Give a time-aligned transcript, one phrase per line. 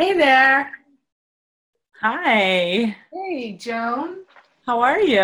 [0.00, 0.70] Hey there.
[2.00, 2.96] Hi.
[3.12, 4.24] Hey, Joan.
[4.64, 5.20] How are you?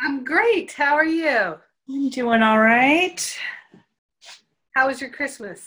[0.00, 0.70] I'm great.
[0.70, 1.56] How are you?
[1.88, 3.36] I'm doing all right.
[4.76, 5.66] How was your Christmas?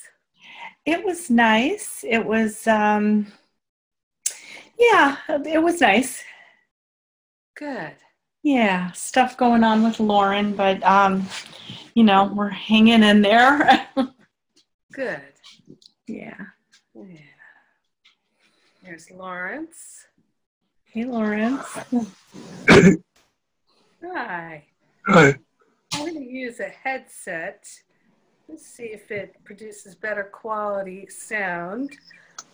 [0.86, 2.06] It was nice.
[2.08, 3.28] It was, um,
[4.80, 6.24] yeah, it was nice.
[7.58, 7.96] Good.
[8.42, 11.28] Yeah, stuff going on with Lauren, but, um,
[11.94, 13.86] you know, we're hanging in there.
[14.94, 15.34] Good.
[16.08, 16.38] yeah.
[18.86, 18.92] Yeah.
[18.92, 20.06] There's Lawrence.
[20.86, 21.66] Hey, Lawrence.
[24.04, 24.64] Hi.
[25.08, 25.36] Hi.
[25.94, 27.68] I'm going to use a headset.
[28.48, 31.98] Let's see if it produces better quality sound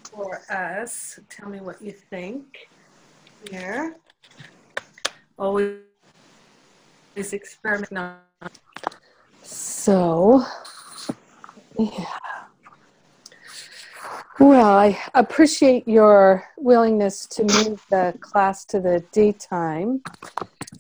[0.04, 1.20] for us.
[1.30, 2.70] Tell me what you think.
[3.50, 3.96] Here.
[5.38, 5.80] Always
[7.16, 7.98] experiment.
[7.98, 8.20] on-
[9.44, 10.46] So,
[11.78, 12.06] yeah.
[14.42, 20.02] Well, I appreciate your willingness to move the class to the daytime.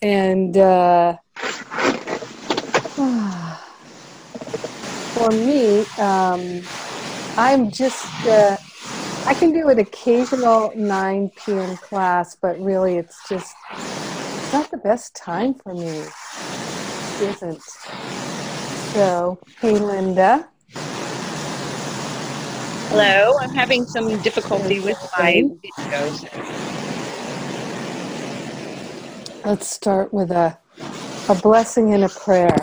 [0.01, 1.17] And uh,
[5.13, 6.67] for me, um,
[7.37, 8.57] I'm just, uh,
[9.27, 11.77] I can do an occasional 9 p.m.
[11.77, 15.99] class, but really it's just, it's not the best time for me.
[17.19, 17.61] It isn't.
[18.95, 20.49] So, hey, Linda.
[22.93, 26.27] Hello, I'm having some difficulty with my videos.
[29.45, 30.57] Let's start with a,
[31.29, 32.53] a blessing and a prayer.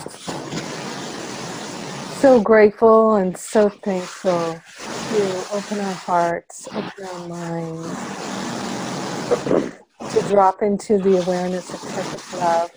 [2.21, 7.89] So grateful and so thankful to open our hearts, open our minds,
[10.12, 12.71] to drop into the awareness of perfect love,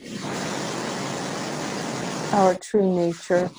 [2.33, 3.51] our true nature,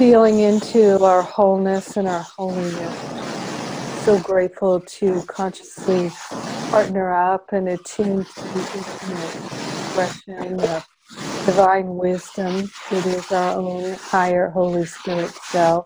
[0.00, 2.96] feeling into our wholeness and our holiness.
[4.02, 6.10] So grateful to consciously
[6.70, 9.34] partner up and attune to the infinite
[9.68, 10.86] expression of
[11.44, 15.84] divine wisdom that is our own higher Holy Spirit self.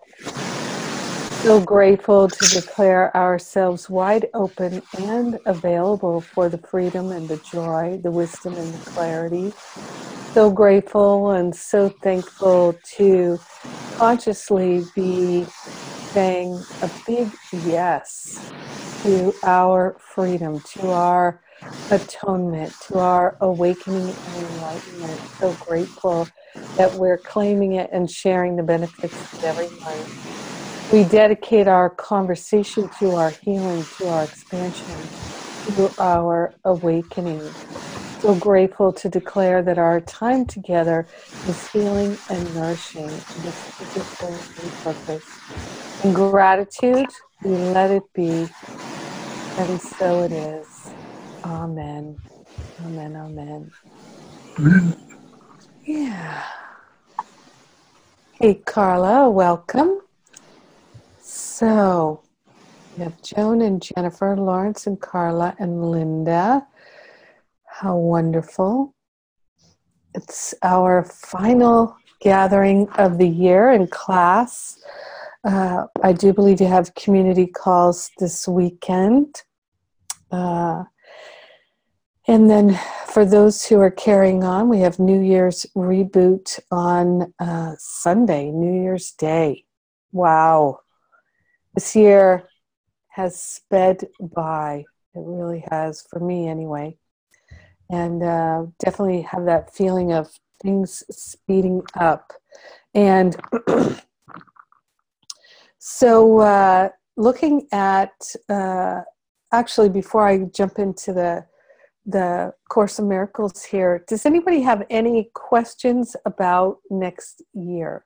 [1.42, 7.98] So grateful to declare ourselves wide open and available for the freedom and the joy,
[8.00, 9.52] the wisdom and the clarity.
[10.34, 13.40] So grateful and so thankful to
[13.98, 15.46] consciously be
[16.12, 18.52] saying a big yes
[19.02, 21.40] to our freedom, to our
[21.90, 25.22] atonement, to our awakening and enlightenment.
[25.40, 26.32] So grateful
[26.78, 30.08] that we're claiming it and sharing the benefits with everyone.
[30.90, 35.10] We dedicate our conversation to our healing, to our expansion,
[35.66, 37.56] to our awakening.
[38.24, 41.06] So grateful to declare that our time together
[41.46, 45.42] is healing and nourishing this physical and purpose.
[46.02, 47.10] In gratitude,
[47.42, 48.48] we let it be,
[49.58, 50.94] and so it is.
[51.44, 52.18] Amen.
[52.82, 53.14] Amen.
[53.14, 53.70] Amen.
[55.84, 56.44] Yeah.
[58.40, 60.00] Hey, Carla, welcome.
[61.20, 62.22] So,
[62.96, 66.66] we have Joan and Jennifer, Lawrence and Carla, and Linda.
[67.80, 68.94] How wonderful.
[70.14, 74.80] It's our final gathering of the year in class.
[75.42, 79.42] Uh, I do believe you have community calls this weekend.
[80.30, 80.84] Uh,
[82.28, 87.74] and then for those who are carrying on, we have New Year's reboot on uh,
[87.76, 89.64] Sunday, New Year's Day.
[90.12, 90.78] Wow.
[91.74, 92.48] This year
[93.08, 94.84] has sped by.
[95.16, 96.98] It really has, for me anyway.
[97.90, 100.30] And uh, definitely have that feeling of
[100.62, 102.32] things speeding up.
[102.94, 103.36] And
[105.78, 108.12] so, uh, looking at
[108.48, 109.02] uh,
[109.52, 111.46] actually, before I jump into the
[112.06, 114.04] the Course of Miracles here.
[114.06, 118.04] Does anybody have any questions about next year?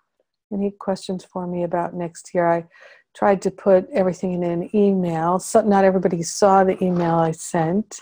[0.52, 2.46] Any questions for me about next year?
[2.46, 2.64] I
[3.16, 5.38] tried to put everything in an email.
[5.38, 8.00] So not everybody saw the email I sent.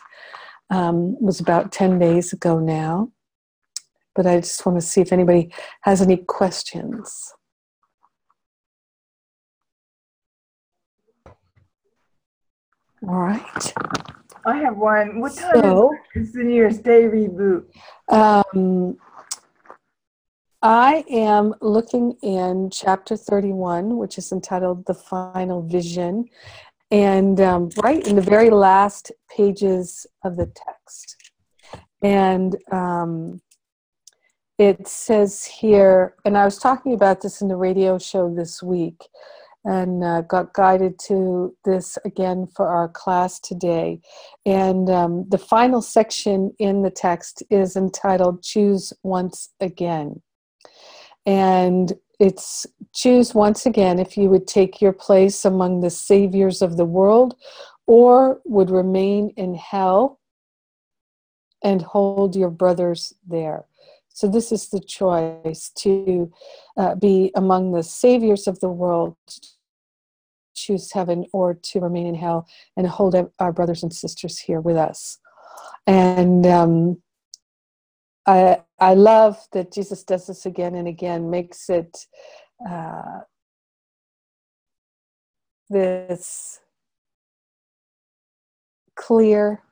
[0.70, 3.12] Um, was about 10 days ago now.
[4.14, 5.52] But I just want to see if anybody
[5.82, 7.32] has any questions.
[13.08, 13.74] All right.
[14.46, 15.20] I have one.
[15.20, 17.64] What time So, is, the New Year's Day reboot?
[18.08, 18.96] Um,
[20.62, 26.24] I am looking in chapter 31, which is entitled The Final Vision,
[26.90, 31.16] and um, right in the very last pages of the text.
[32.02, 33.40] And um,
[34.58, 39.02] it says here, and I was talking about this in the radio show this week,
[39.64, 44.00] and uh, got guided to this again for our class today.
[44.44, 50.22] And um, the final section in the text is entitled Choose Once Again.
[51.26, 56.76] And it's choose once again if you would take your place among the saviors of
[56.76, 57.36] the world
[57.86, 60.18] or would remain in hell
[61.62, 63.66] and hold your brothers there.
[64.08, 66.32] So, this is the choice to
[66.76, 69.16] uh, be among the saviors of the world,
[70.54, 74.76] choose heaven, or to remain in hell and hold our brothers and sisters here with
[74.76, 75.18] us.
[75.86, 77.02] And um,
[78.26, 82.06] I, I love that Jesus does this again and again, makes it
[82.69, 83.20] uh,
[85.70, 86.61] this
[88.96, 89.62] clear,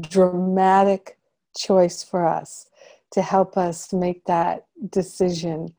[0.00, 1.18] dramatic
[1.56, 2.68] choice for us
[3.12, 5.74] to help us make that decision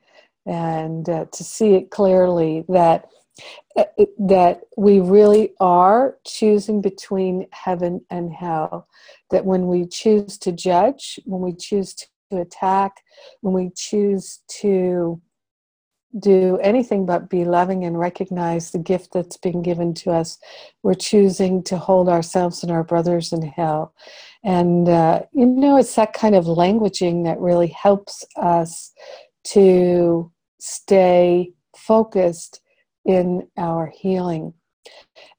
[0.45, 3.07] and uh, to see it clearly that
[4.19, 8.87] that we really are choosing between heaven and hell
[9.31, 12.07] that when we choose to judge when we choose to
[12.39, 13.01] attack
[13.41, 15.19] when we choose to
[16.19, 20.37] do anything but be loving and recognize the gift that's been given to us.
[20.83, 23.93] We're choosing to hold ourselves and our brothers in hell.
[24.43, 28.91] And, uh, you know, it's that kind of languaging that really helps us
[29.45, 32.61] to stay focused
[33.05, 34.53] in our healing.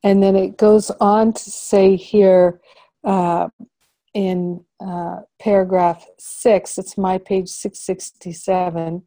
[0.02, 2.60] And then it goes on to say here
[3.04, 3.48] uh,
[4.14, 9.02] in uh, paragraph six, it's my page 667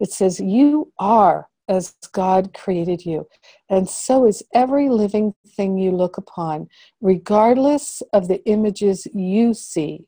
[0.00, 3.26] it says, You are as God created you,
[3.68, 6.68] and so is every living thing you look upon,
[7.00, 10.04] regardless of the images you see.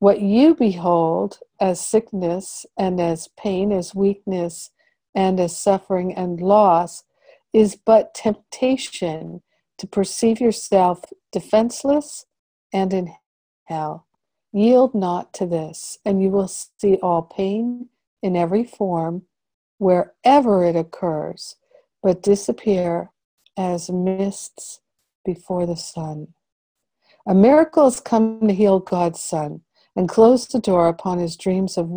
[0.00, 4.70] What you behold as sickness and as pain, as weakness
[5.14, 7.04] and as suffering and loss
[7.52, 9.42] is but temptation
[9.78, 12.26] to perceive yourself defenseless
[12.72, 13.12] and in
[13.64, 14.06] hell.
[14.52, 17.88] Yield not to this, and you will see all pain
[18.22, 19.22] in every form,
[19.78, 21.56] wherever it occurs,
[22.02, 23.10] but disappear
[23.56, 24.80] as mists
[25.24, 26.28] before the sun.
[27.26, 29.62] A miracle has come to heal God's Son
[29.94, 31.90] and close the door upon his dreams of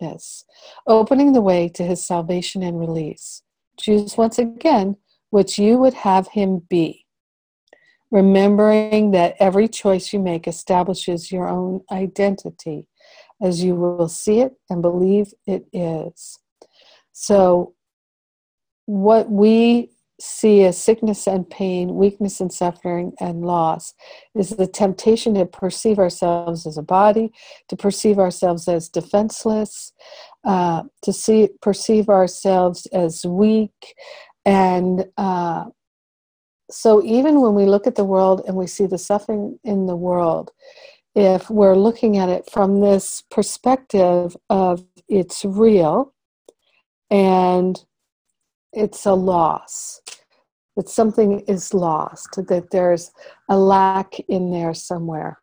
[0.00, 0.44] weakness,
[0.86, 3.42] opening the way to his salvation and release.
[3.78, 4.96] Choose once again
[5.30, 7.06] which you would have him be,
[8.10, 12.86] remembering that every choice you make establishes your own identity
[13.40, 16.38] as you will see it and believe it is.
[17.12, 17.74] So,
[18.86, 23.94] what we see as sickness and pain, weakness and suffering and loss
[24.34, 27.32] is the temptation to perceive ourselves as a body,
[27.68, 29.92] to perceive ourselves as defenseless,
[30.44, 33.94] uh, to see perceive ourselves as weak,
[34.44, 35.64] and uh,
[36.70, 39.96] so even when we look at the world and we see the suffering in the
[39.96, 40.50] world,
[41.14, 46.14] if we're looking at it from this perspective of it's real
[47.10, 47.84] and
[48.72, 50.00] it's a loss
[50.76, 53.10] that something is lost that there's
[53.48, 55.38] a lack in there somewhere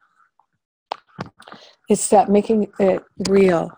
[1.89, 3.69] it's that making it real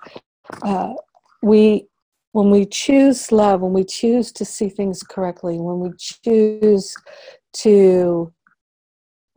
[0.63, 0.93] uh,
[1.41, 1.85] we
[2.31, 6.95] when we choose love when we choose to see things correctly when we choose
[7.53, 8.31] to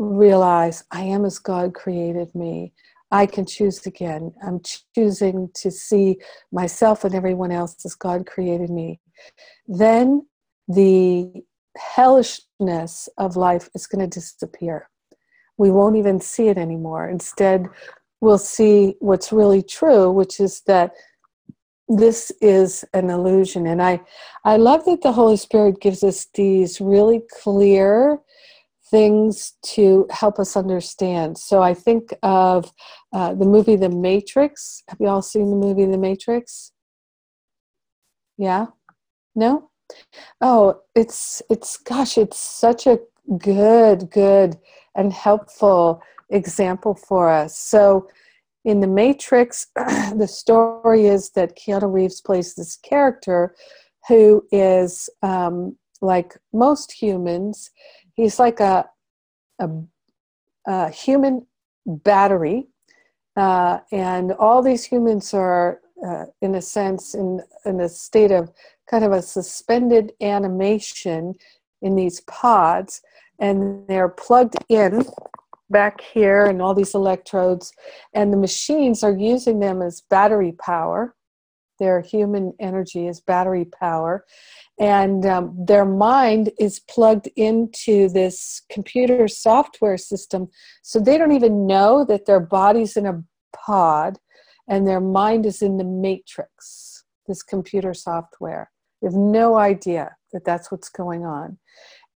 [0.02, 2.72] realize I am as God created me.
[3.10, 4.32] I can choose again.
[4.46, 4.60] I'm
[4.94, 6.16] choosing to see
[6.50, 9.00] myself and everyone else as God created me.
[9.66, 10.26] Then
[10.66, 11.44] the
[11.78, 14.88] hellishness of life is going to disappear.
[15.58, 17.08] We won't even see it anymore.
[17.08, 17.68] Instead,
[18.20, 20.92] we'll see what's really true, which is that
[21.88, 23.66] this is an illusion.
[23.66, 24.00] And I,
[24.44, 28.20] I love that the Holy Spirit gives us these really clear
[28.90, 31.38] things to help us understand.
[31.38, 32.72] So I think of
[33.12, 34.82] uh, the movie The Matrix.
[34.88, 36.72] Have you all seen the movie The Matrix?
[38.36, 38.66] Yeah?
[39.34, 39.70] No?
[40.40, 42.98] Oh, it's it's gosh, it's such a
[43.38, 44.58] good, good
[44.94, 47.58] and helpful example for us.
[47.58, 48.08] So
[48.64, 53.54] in The Matrix, the story is that Keanu Reeves plays this character
[54.08, 57.70] who is um, like most humans
[58.14, 58.88] he's like a,
[59.58, 59.68] a,
[60.66, 61.46] a human
[61.86, 62.68] battery,
[63.36, 68.52] uh, and all these humans are, uh, in a sense, in, in a state of
[68.92, 71.34] kind of a suspended animation
[71.80, 73.00] in these pods,
[73.40, 75.04] and they're plugged in
[75.70, 77.72] back here and all these electrodes,
[78.12, 81.14] and the machines are using them as battery power.
[81.78, 84.24] their human energy is battery power
[84.78, 90.48] and um, their mind is plugged into this computer software system
[90.82, 93.22] so they don't even know that their body's in a
[93.56, 94.18] pod
[94.68, 98.71] and their mind is in the matrix this computer software
[99.02, 101.58] have no idea that that's what's going on.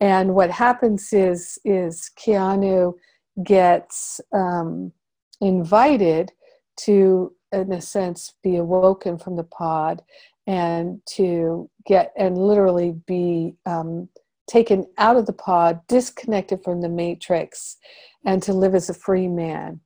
[0.01, 2.95] And what happens is is keanu
[3.43, 4.93] gets um,
[5.41, 6.33] invited
[6.81, 10.03] to in a sense be awoken from the pod
[10.47, 14.09] and to get and literally be um,
[14.49, 17.77] taken out of the pod disconnected from the matrix
[18.25, 19.81] and to live as a free man.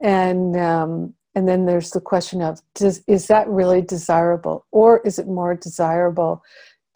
[0.00, 4.66] And um, and then there's the question of does, is that really desirable?
[4.70, 6.42] Or is it more desirable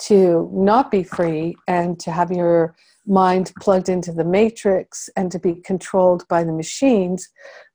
[0.01, 2.77] to not be free and to have your
[3.07, 7.29] mind plugged into the matrix and to be controlled by the machines,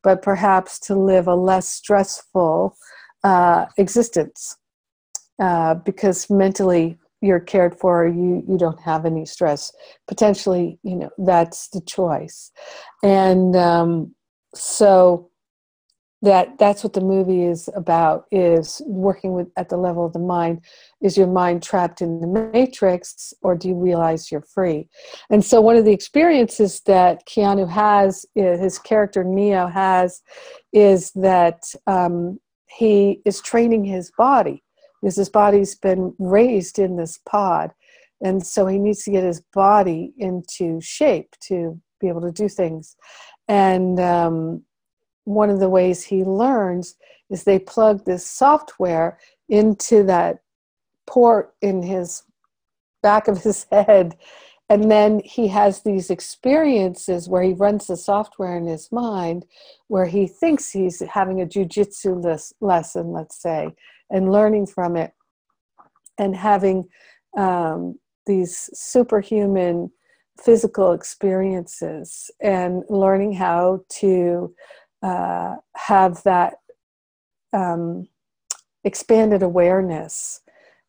[0.04, 2.78] but perhaps to live a less stressful
[3.24, 4.58] uh, existence?
[5.40, 9.72] Uh, because mentally you're cared for you you don't have any stress.
[10.08, 12.52] Potentially you know that's the choice.
[13.02, 14.14] And um,
[14.54, 15.32] so
[16.24, 20.20] that that's what the movie is about is working with at the level of the
[20.20, 20.62] mind.
[21.02, 24.88] Is your mind trapped in the matrix or do you realize you're free?
[25.30, 30.22] And so one of the experiences that keanu has his character neo has
[30.72, 34.64] is that um, he is training his body
[35.02, 37.72] because his body's been raised in this pod
[38.24, 42.48] and so he needs to get his body into shape to be able to do
[42.48, 42.96] things.
[43.50, 44.64] And um,
[45.26, 46.96] one of the ways he learns
[47.30, 49.18] is they plug this software
[49.50, 50.40] into that
[51.08, 52.24] port in his
[53.02, 54.18] back of his head.
[54.70, 59.46] And then he has these experiences where he runs the software in his mind
[59.88, 63.70] where he thinks he's having a jujitsu lesson let's say
[64.10, 65.12] and learning from it
[66.18, 66.88] and having
[67.38, 69.92] um, these superhuman
[70.42, 74.54] physical experiences and learning how to
[75.04, 76.56] uh, have that
[77.52, 78.08] um,
[78.84, 80.42] expanded awareness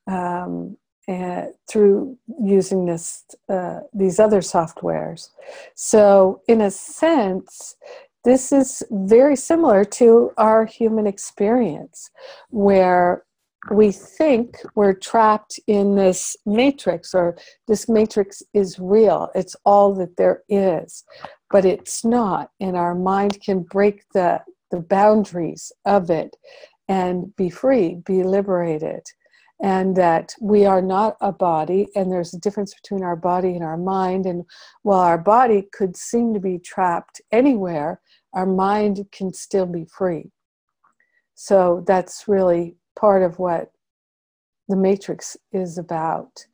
[0.06, 5.28] um, and through using this uh, these other softwares.
[5.74, 7.76] So, in a sense,
[8.24, 12.10] this is very similar to our human experience,
[12.48, 13.24] where
[13.70, 19.30] we think we're trapped in this matrix or this matrix is real.
[19.34, 21.04] It's all that there is
[21.54, 22.50] but it's not.
[22.58, 24.40] And our mind can break the
[24.72, 26.36] the boundaries of it
[26.88, 29.02] and be free be liberated.
[29.62, 33.62] And that we are not a body and there's a difference between our body and
[33.62, 34.26] our mind.
[34.26, 34.42] And
[34.82, 38.00] while our body could seem to be trapped anywhere
[38.34, 40.32] our mind can still be free.
[41.36, 43.72] So that's really part of what
[44.68, 46.46] the matrix is about.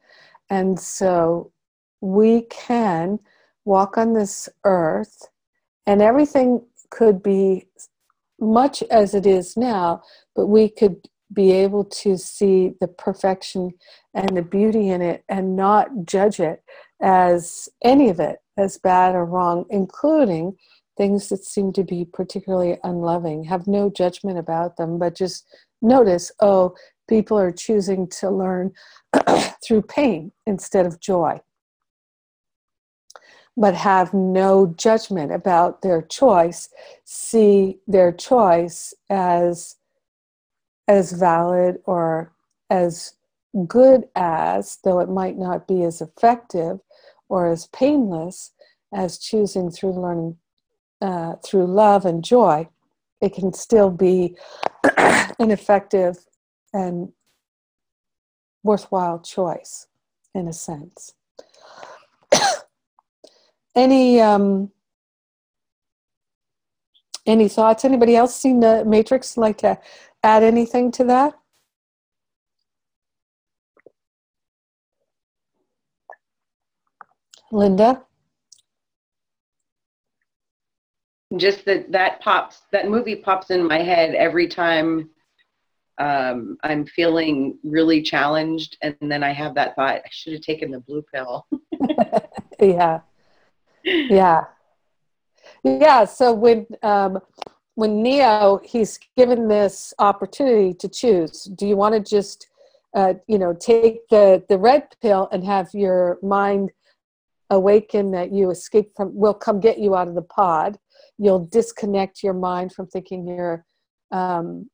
[0.48, 1.52] And so
[2.00, 3.18] we can
[3.64, 5.28] walk on this earth,
[5.86, 7.66] and everything could be
[8.40, 10.02] much as it is now,
[10.34, 10.96] but we could
[11.32, 13.70] be able to see the perfection
[14.14, 16.64] and the beauty in it and not judge it
[17.00, 20.56] as any of it as bad or wrong, including
[20.96, 23.44] things that seem to be particularly unloving.
[23.44, 25.46] Have no judgment about them, but just
[25.82, 26.74] notice oh,
[27.08, 28.72] people are choosing to learn
[29.64, 31.40] through pain instead of joy,
[33.56, 36.68] but have no judgment about their choice,
[37.04, 39.76] see their choice as
[40.88, 42.32] as valid or
[42.68, 43.14] as
[43.66, 46.80] good as, though it might not be as effective
[47.28, 48.52] or as painless
[48.92, 50.36] as choosing through learning
[51.00, 52.68] uh, through love and joy.
[53.20, 54.36] It can still be
[55.38, 56.18] an effective
[56.72, 57.12] and
[58.62, 59.86] worthwhile choice
[60.34, 61.14] in a sense.
[63.74, 64.70] any um,
[67.26, 67.84] any thoughts?
[67.84, 69.36] Anybody else seen the Matrix?
[69.36, 69.78] Like to
[70.22, 71.34] add anything to that?
[77.52, 78.04] Linda?
[81.36, 85.10] Just that that pops that movie pops in my head every time
[86.00, 90.70] um, I'm feeling really challenged, and then I have that thought: I should have taken
[90.70, 91.46] the blue pill.
[92.60, 93.00] yeah,
[93.84, 94.44] yeah,
[95.62, 96.04] yeah.
[96.06, 97.18] So when um,
[97.74, 102.46] when Neo he's given this opportunity to choose, do you want to just
[102.94, 106.72] uh, you know take the the red pill and have your mind
[107.50, 110.78] awaken that you escape from We'll come get you out of the pod
[111.20, 113.64] you'll disconnect your mind from thinking you're
[114.10, 114.68] um,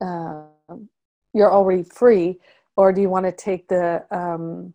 [0.00, 0.42] uh,
[1.32, 2.38] you're already free,
[2.76, 4.74] or do you want to take the um,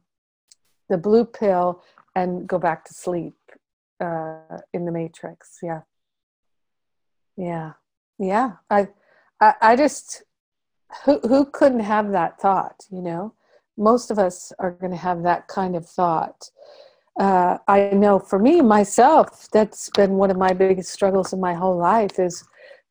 [0.90, 1.84] the blue pill
[2.16, 3.38] and go back to sleep
[4.02, 5.60] uh, in the matrix?
[5.62, 5.82] Yeah,
[7.38, 7.74] yeah,
[8.18, 8.54] yeah.
[8.70, 8.88] I,
[9.40, 10.24] I, I just
[11.06, 12.84] who who couldn't have that thought?
[12.90, 13.34] You know,
[13.78, 16.50] most of us are going to have that kind of thought.
[17.19, 21.53] Uh, I know for me myself, that's been one of my biggest struggles in my
[21.53, 22.43] whole life is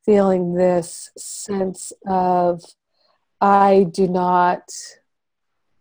[0.05, 2.63] feeling this sense of
[3.41, 4.63] I do not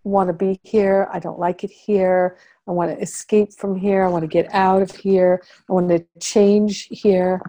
[0.04, 1.10] want to be here.
[1.12, 2.38] I don't like it here.
[2.68, 4.04] I want to escape from here.
[4.04, 5.42] I want to get out of here.
[5.70, 7.42] I want to change here.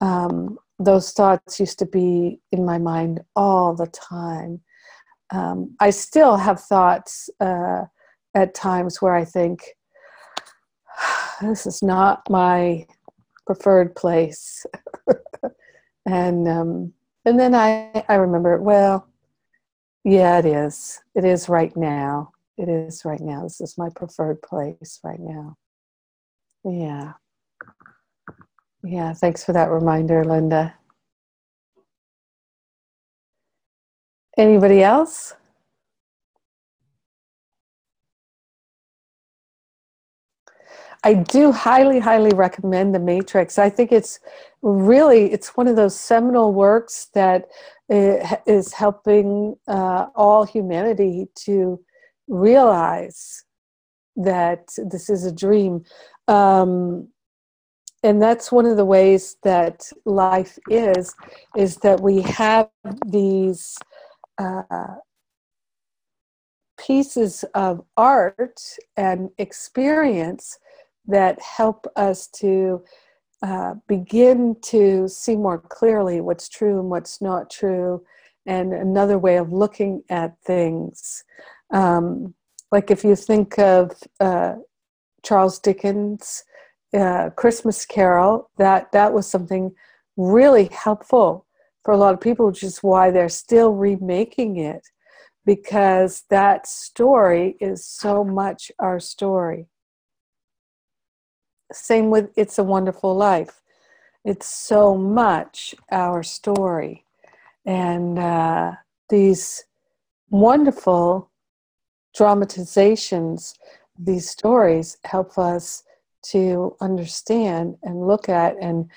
[0.00, 4.60] Um, those thoughts used to be in my mind all the time.
[5.30, 7.84] Um, I still have thoughts uh,
[8.34, 9.64] at times where I think,
[11.40, 12.86] this is not my
[13.46, 14.64] preferred place.
[16.06, 16.92] and um,
[17.24, 19.08] and then I, I remember, well,
[20.04, 21.00] yeah, it is.
[21.14, 22.30] It is right now.
[22.56, 23.42] It is right now.
[23.42, 25.56] This is my preferred place right now.
[26.64, 27.14] Yeah.
[28.84, 30.74] Yeah, thanks for that reminder, Linda.
[34.38, 35.34] Anybody else?
[41.06, 43.60] I do highly, highly recommend The Matrix.
[43.60, 44.18] I think it's
[44.60, 47.46] really it's one of those seminal works that
[47.88, 48.36] uh,
[48.72, 51.78] helping uh, all humanity to
[52.26, 53.44] realize
[54.16, 55.84] that this is a dream.
[56.26, 57.06] Um,
[58.02, 61.14] and that's one of the ways that life is
[61.56, 62.68] is that we have
[63.06, 63.78] these
[64.38, 64.96] uh,
[66.76, 68.60] pieces of art
[68.96, 70.58] and experience
[71.06, 72.82] that help us to
[73.42, 78.04] uh, begin to see more clearly what's true and what's not true,
[78.46, 81.24] and another way of looking at things.
[81.70, 82.34] Um,
[82.72, 84.54] like if you think of uh,
[85.22, 86.44] Charles Dickens'
[86.94, 89.72] uh, Christmas Carol, that that was something
[90.16, 91.46] really helpful
[91.84, 94.88] for a lot of people, which is why they're still remaking it
[95.44, 99.66] because that story is so much our story.
[101.72, 103.60] Same with It's a Wonderful Life.
[104.24, 107.04] It's so much our story.
[107.64, 108.72] And uh,
[109.08, 109.64] these
[110.30, 111.30] wonderful
[112.16, 113.54] dramatizations,
[113.98, 115.82] these stories help us
[116.30, 118.90] to understand and look at and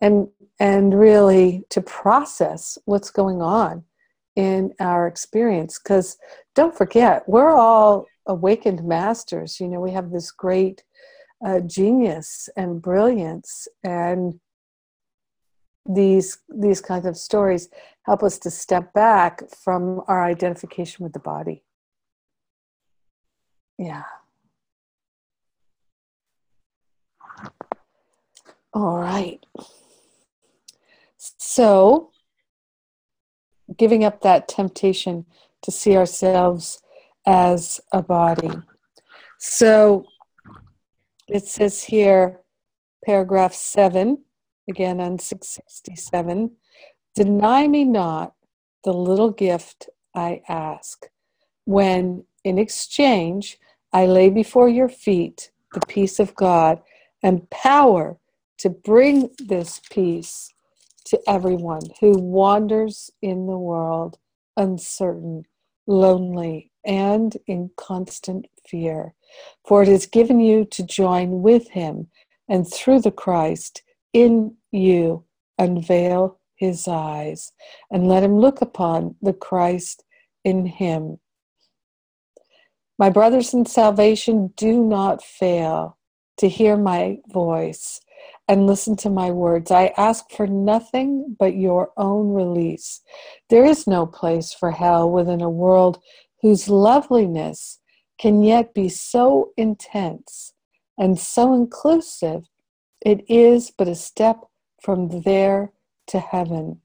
[0.00, 0.28] and
[0.60, 3.82] and really to process what's going on
[4.36, 6.18] in our experience because
[6.54, 10.82] don't forget we're all awakened masters you know we have this great
[11.44, 14.40] uh, genius and brilliance and
[15.86, 17.68] these these kinds of stories
[18.04, 21.62] help us to step back from our identification with the body.
[23.78, 24.04] Yeah.
[28.72, 29.44] All right.
[31.18, 32.10] So
[33.76, 35.26] giving up that temptation
[35.62, 36.82] to see ourselves
[37.26, 38.50] as a body.
[39.38, 40.04] So
[41.28, 42.40] it says here,
[43.04, 44.18] paragraph 7,
[44.68, 46.50] again on 667
[47.14, 48.34] Deny me not
[48.82, 51.06] the little gift I ask,
[51.64, 53.58] when in exchange
[53.92, 56.82] I lay before your feet the peace of God
[57.22, 58.18] and power
[58.58, 60.52] to bring this peace
[61.06, 64.18] to everyone who wanders in the world
[64.56, 65.44] uncertain,
[65.86, 69.14] lonely, and in constant fear.
[69.66, 72.08] For it is given you to join with him,
[72.48, 75.24] and through the Christ in you
[75.58, 77.52] unveil his eyes,
[77.90, 80.04] and let him look upon the Christ
[80.44, 81.18] in him.
[82.98, 85.98] My brothers in salvation, do not fail
[86.38, 88.00] to hear my voice
[88.48, 89.70] and listen to my words.
[89.70, 93.00] I ask for nothing but your own release.
[93.50, 96.00] There is no place for hell within a world
[96.42, 97.80] whose loveliness
[98.18, 100.54] can yet be so intense
[100.98, 102.44] and so inclusive,
[103.04, 104.40] it is but a step
[104.82, 105.72] from there
[106.08, 106.80] to heaven.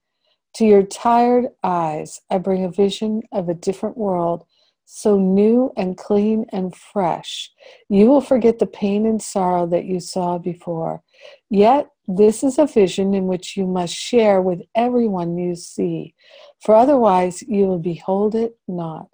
[0.56, 4.46] To your tired eyes, I bring a vision of a different world,
[4.86, 7.52] so new and clean and fresh.
[7.90, 11.04] You will forget the pain and sorrow that you saw before.
[11.50, 16.16] Yet, this is a vision in which you must share with everyone you see,
[16.60, 19.10] for otherwise you will behold it not.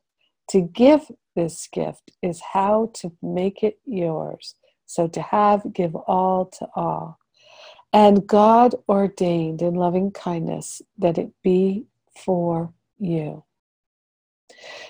[0.52, 4.56] To give this gift is how to make it yours.
[4.86, 7.20] So to have, give all to all.
[7.94, 13.44] And God ordained in loving kindness that it be for you.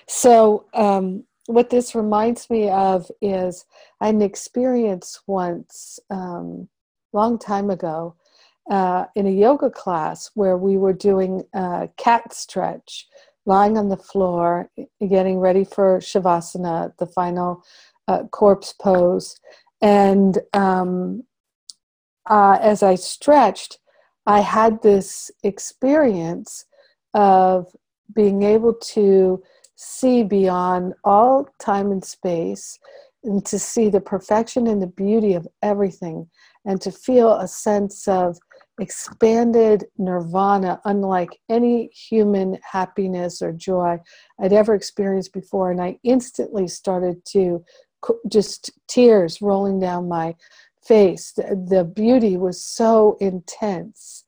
[0.08, 3.66] So, um, what this reminds me of is
[4.02, 6.68] an experience once, um,
[7.14, 8.16] long time ago,
[8.70, 13.08] uh, in a yoga class where we were doing a cat stretch,
[13.46, 14.70] lying on the floor,
[15.08, 17.64] getting ready for shavasana, the final
[18.08, 19.40] uh, corpse pose.
[19.82, 21.24] And um,
[22.30, 23.80] uh, as I stretched,
[24.26, 26.66] I had this experience
[27.14, 27.68] of
[28.14, 29.44] being able to
[29.76, 32.80] see beyond all time and space
[33.24, 36.28] and to see the perfection and the beauty of everything
[36.66, 38.38] and to feel a sense of
[38.80, 43.98] expanded nirvana unlike any human happiness or joy
[44.40, 45.72] I'd ever experienced before.
[45.72, 47.64] And I instantly started to
[48.28, 50.36] just tears rolling down my
[50.86, 51.32] face.
[51.34, 54.24] The, beauty was so intense.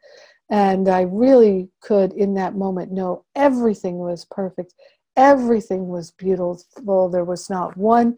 [0.49, 4.73] And I really could, in that moment, know everything was perfect
[5.17, 7.09] everything was beautiful.
[7.09, 8.17] There was not one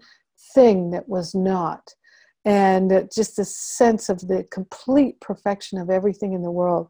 [0.54, 1.96] thing that was not.
[2.46, 6.90] And just a sense of the complete perfection of everything in the world.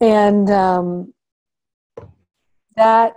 [0.00, 1.14] And um,
[2.76, 3.14] that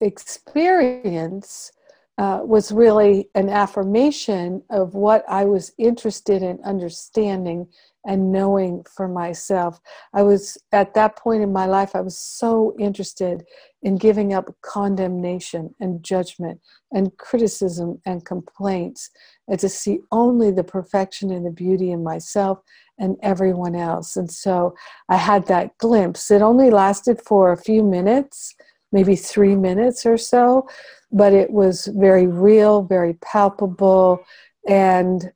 [0.00, 1.72] experience
[2.20, 7.66] uh, was really an affirmation of what I was interested in understanding
[8.06, 9.80] and knowing for myself.
[10.12, 13.44] I was at that point in my life, I was so interested
[13.82, 16.60] in giving up condemnation and judgment
[16.92, 19.08] and criticism and complaints
[19.48, 22.58] and to see only the perfection and the beauty in myself
[22.98, 24.16] and everyone else.
[24.16, 24.74] And so
[25.08, 26.30] I had that glimpse.
[26.30, 28.54] It only lasted for a few minutes,
[28.92, 30.68] maybe three minutes or so,
[31.12, 34.24] but it was very real, very palpable,
[34.68, 35.32] and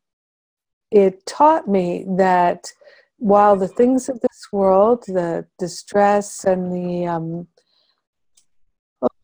[0.90, 2.72] it taught me that
[3.18, 7.46] while the things of this world, the distress and the um,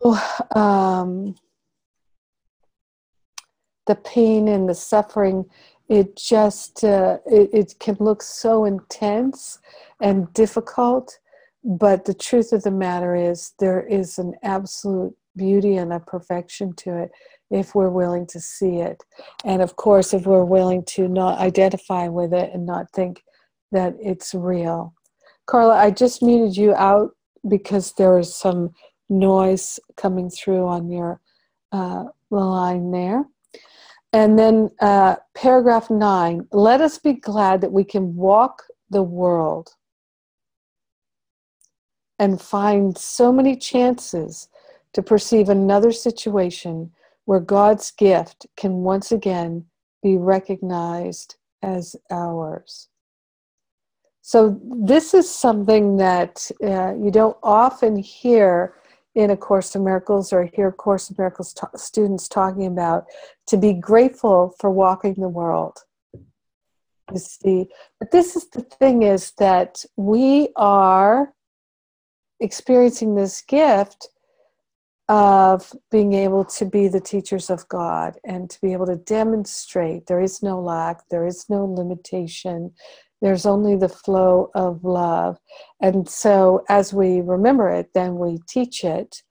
[0.02, 1.34] oh, um,
[3.86, 5.44] the pain and the suffering,
[5.88, 9.58] it just uh, it, it can look so intense
[10.00, 11.18] and difficult.
[11.62, 16.74] But the truth of the matter is, there is an absolute beauty and a perfection
[16.74, 17.10] to it
[17.50, 19.02] if we're willing to see it.
[19.44, 23.22] And of course, if we're willing to not identify with it and not think
[23.72, 24.94] that it's real.
[25.46, 27.10] Carla, I just muted you out
[27.48, 28.70] because there was some
[29.08, 31.20] noise coming through on your
[31.72, 33.24] uh, line there.
[34.12, 39.70] And then uh, paragraph nine let us be glad that we can walk the world
[42.20, 44.48] and find so many chances
[44.92, 46.92] to perceive another situation
[47.24, 49.64] where God's gift can once again
[50.02, 52.88] be recognized as ours.
[54.20, 58.74] So, this is something that uh, you don't often hear
[59.14, 63.06] in A Course in Miracles or hear Course in Miracles t- students talking about
[63.46, 65.78] to be grateful for walking the world.
[67.12, 71.32] You see, but this is the thing is that we are
[72.40, 74.08] experiencing this gift
[75.08, 80.06] of being able to be the teachers of God and to be able to demonstrate
[80.06, 82.72] there is no lack, there is no limitation,
[83.20, 85.38] there's only the flow of love.
[85.80, 89.22] And so as we remember it, then we teach it.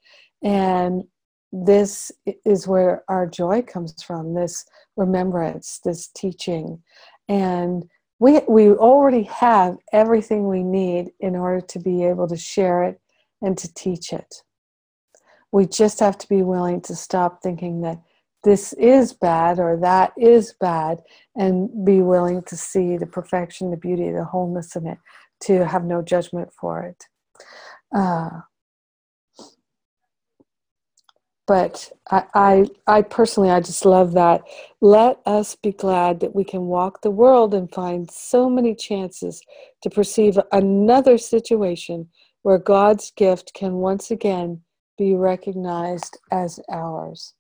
[0.44, 1.04] And
[1.52, 2.12] this
[2.46, 4.66] is where our joy comes from this
[4.98, 6.84] remembrance, this teaching.
[7.30, 7.86] And
[8.20, 13.00] we, we already have everything we need in order to be able to share it
[13.42, 14.44] and to teach it.
[15.52, 18.00] We just have to be willing to stop thinking that
[18.44, 21.00] this is bad or that is bad
[21.36, 24.98] and be willing to see the perfection, the beauty, the wholeness in it,
[25.42, 27.06] to have no judgment for it.
[27.96, 28.42] Uh,
[31.50, 34.44] but I, I, I personally, I just love that.
[34.82, 39.42] Let us be glad that we can walk the world and find so many chances
[39.82, 42.08] to perceive another situation
[42.44, 44.62] where God's gift can once again
[44.96, 47.34] be recognized as ours.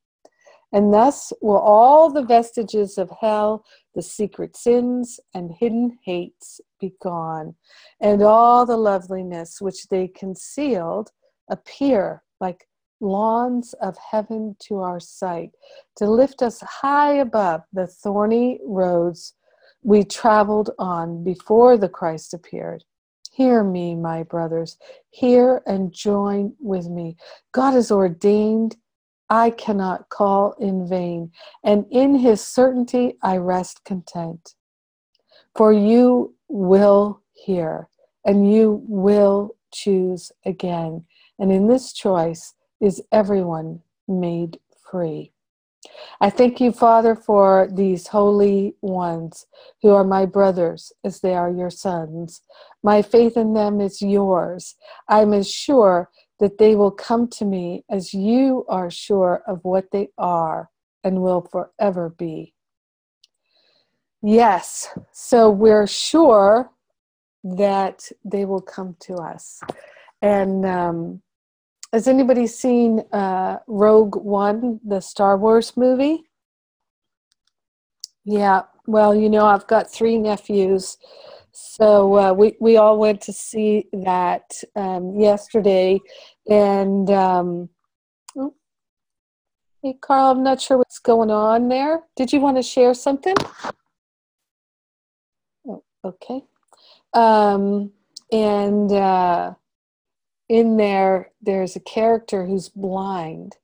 [0.73, 6.95] And thus will all the vestiges of hell, the secret sins and hidden hates be
[6.99, 7.53] gone,
[8.01, 11.11] and all the loveliness which they concealed
[11.51, 12.65] appear like
[12.99, 15.51] lawns of heaven to our sight,
[15.97, 19.33] to lift us high above the thorny roads
[19.83, 22.83] we traveled on before the Christ appeared.
[23.31, 24.77] Hear me, my brothers.
[25.11, 27.15] Hear and join with me.
[27.53, 28.75] God has ordained,
[29.29, 31.31] I cannot call in vain,
[31.63, 34.55] and in his certainty I rest content.
[35.55, 37.87] For you will hear,
[38.25, 41.05] and you will choose again.
[41.37, 45.31] And in this choice, is everyone made free.
[46.21, 49.45] I thank you, Father, for these holy ones
[49.81, 52.41] who are my brothers as they are your sons.
[52.83, 54.75] My faith in them is yours.
[55.07, 59.91] I'm as sure that they will come to me as you are sure of what
[59.91, 60.69] they are
[61.03, 62.53] and will forever be.
[64.21, 66.71] Yes, so we're sure
[67.43, 69.61] that they will come to us.
[70.21, 71.21] And um,
[71.93, 76.23] has anybody seen uh, Rogue One, the Star Wars movie?
[78.25, 80.97] Yeah, well, you know, I've got three nephews.
[81.51, 85.99] So uh, we, we all went to see that um, yesterday.
[86.47, 87.69] And um,
[88.37, 88.53] oh,
[89.81, 92.03] hey, Carl, I'm not sure what's going on there.
[92.15, 93.35] Did you want to share something?
[95.67, 96.43] Oh, okay.
[97.13, 97.91] Um,
[98.31, 99.53] and uh,
[100.49, 103.55] in there, there's a character who's blind,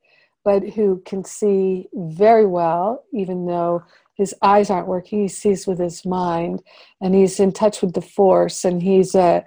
[0.43, 3.83] but who can see very well, even though
[4.15, 5.23] his eyes aren't working.
[5.23, 6.61] He sees with his mind,
[7.01, 9.43] and he's in touch with the Force, and he's a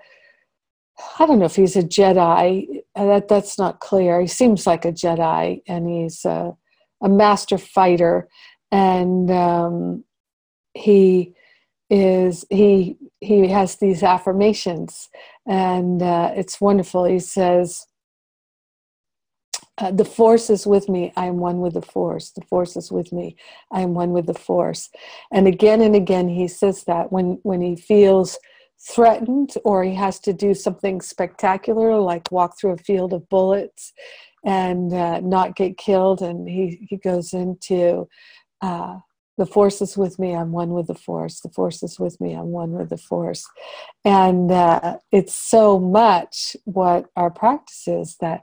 [1.18, 2.82] I don't know if he's a Jedi.
[2.94, 4.20] That that's not clear.
[4.20, 6.56] He seems like a Jedi, and he's a,
[7.00, 8.28] a master fighter,
[8.72, 10.04] and um,
[10.74, 11.34] he
[11.90, 15.08] is he he has these affirmations
[15.48, 17.04] and uh, it's wonderful.
[17.04, 17.86] He says
[19.78, 21.12] uh, the force is with me.
[21.16, 22.30] I am one with the force.
[22.30, 23.36] The force is with me.
[23.72, 24.90] I am one with the force.
[25.32, 28.38] And again and again he says that when when he feels
[28.80, 33.92] threatened or he has to do something spectacular like walk through a field of bullets
[34.44, 38.06] and uh, not get killed and he, he goes into
[38.62, 38.96] uh,
[39.38, 41.40] the force is with me i'm one with the force.
[41.40, 43.48] The force is with me i'm one with the force.
[44.04, 48.42] And uh, it's so much what our practice is that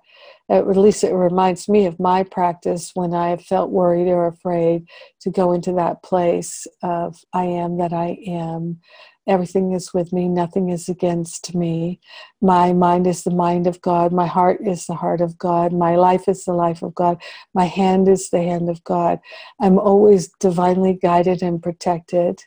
[0.49, 4.87] at least it reminds me of my practice when i felt worried or afraid
[5.21, 8.79] to go into that place of i am that i am
[9.27, 11.99] Everything is with me, nothing is against me.
[12.41, 15.95] My mind is the mind of God, my heart is the heart of God, my
[15.95, 17.21] life is the life of God,
[17.53, 19.19] my hand is the hand of God.
[19.59, 22.43] I'm always divinely guided and protected.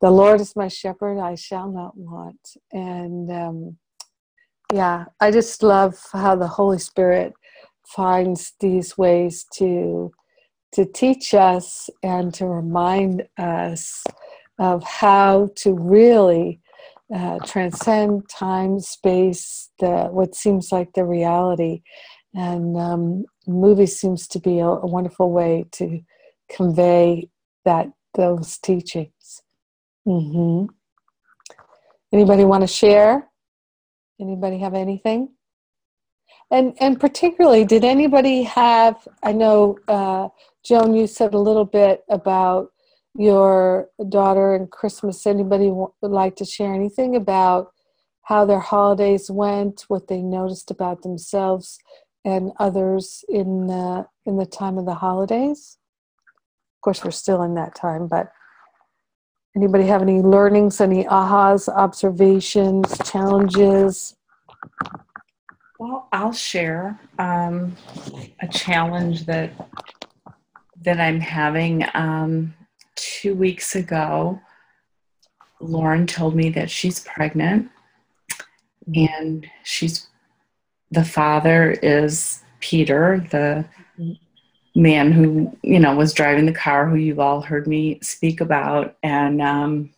[0.00, 2.40] The Lord is my shepherd, I shall not want.
[2.72, 3.76] And um,
[4.72, 7.32] yeah, I just love how the Holy Spirit
[7.86, 10.12] finds these ways to
[10.72, 14.04] to teach us and to remind us
[14.60, 16.60] of how to really
[17.12, 21.82] uh, transcend time, space, the what seems like the reality,
[22.34, 26.00] and um, movie seems to be a, a, wonderful way to
[26.48, 27.28] convey
[27.64, 29.42] that those teachings.
[30.06, 30.66] Mm-hmm.
[32.12, 33.28] Anybody want to share?
[34.20, 35.30] Anybody have anything?
[36.50, 39.08] And and particularly, did anybody have?
[39.22, 40.28] I know uh,
[40.64, 42.70] Joan, you said a little bit about
[43.14, 45.26] your daughter and Christmas.
[45.26, 47.72] Anybody would like to share anything about
[48.22, 51.78] how their holidays went, what they noticed about themselves
[52.24, 55.78] and others in the in the time of the holidays?
[56.78, 58.30] Of course, we're still in that time, but
[59.56, 64.16] anybody have any learnings, any ahas, observations, challenges?
[65.78, 67.76] Well, I'll share um,
[68.40, 69.50] a challenge that
[70.82, 71.84] that I'm having.
[71.94, 72.54] Um,
[73.00, 74.40] two weeks ago,
[75.58, 77.70] Lauren told me that she's pregnant
[78.94, 80.06] and she's
[80.90, 83.64] the father is Peter, the
[84.74, 88.96] man who, you know, was driving the car who you've all heard me speak about.
[89.02, 89.90] And um,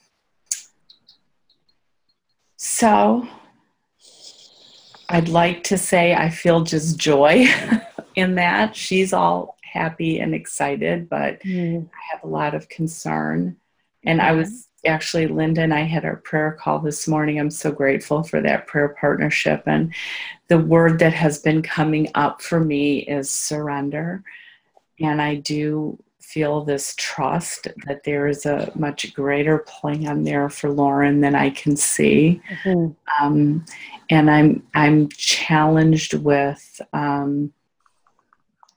[2.57, 3.27] so
[5.09, 7.47] I'd like to say I feel just joy
[8.15, 8.77] in that.
[8.77, 11.85] She's all happy and excited, but mm.
[11.85, 13.57] I have a lot of concern.
[14.05, 17.39] And I was actually, Linda and I had our prayer call this morning.
[17.39, 19.63] I'm so grateful for that prayer partnership.
[19.67, 19.95] And
[20.49, 24.23] the word that has been coming up for me is surrender.
[25.01, 30.71] And I do feel this trust that there is a much greater plan there for
[30.71, 32.41] Lauren than I can see.
[32.65, 33.25] Mm-hmm.
[33.25, 33.65] Um,
[34.11, 37.53] and I'm I'm challenged with um,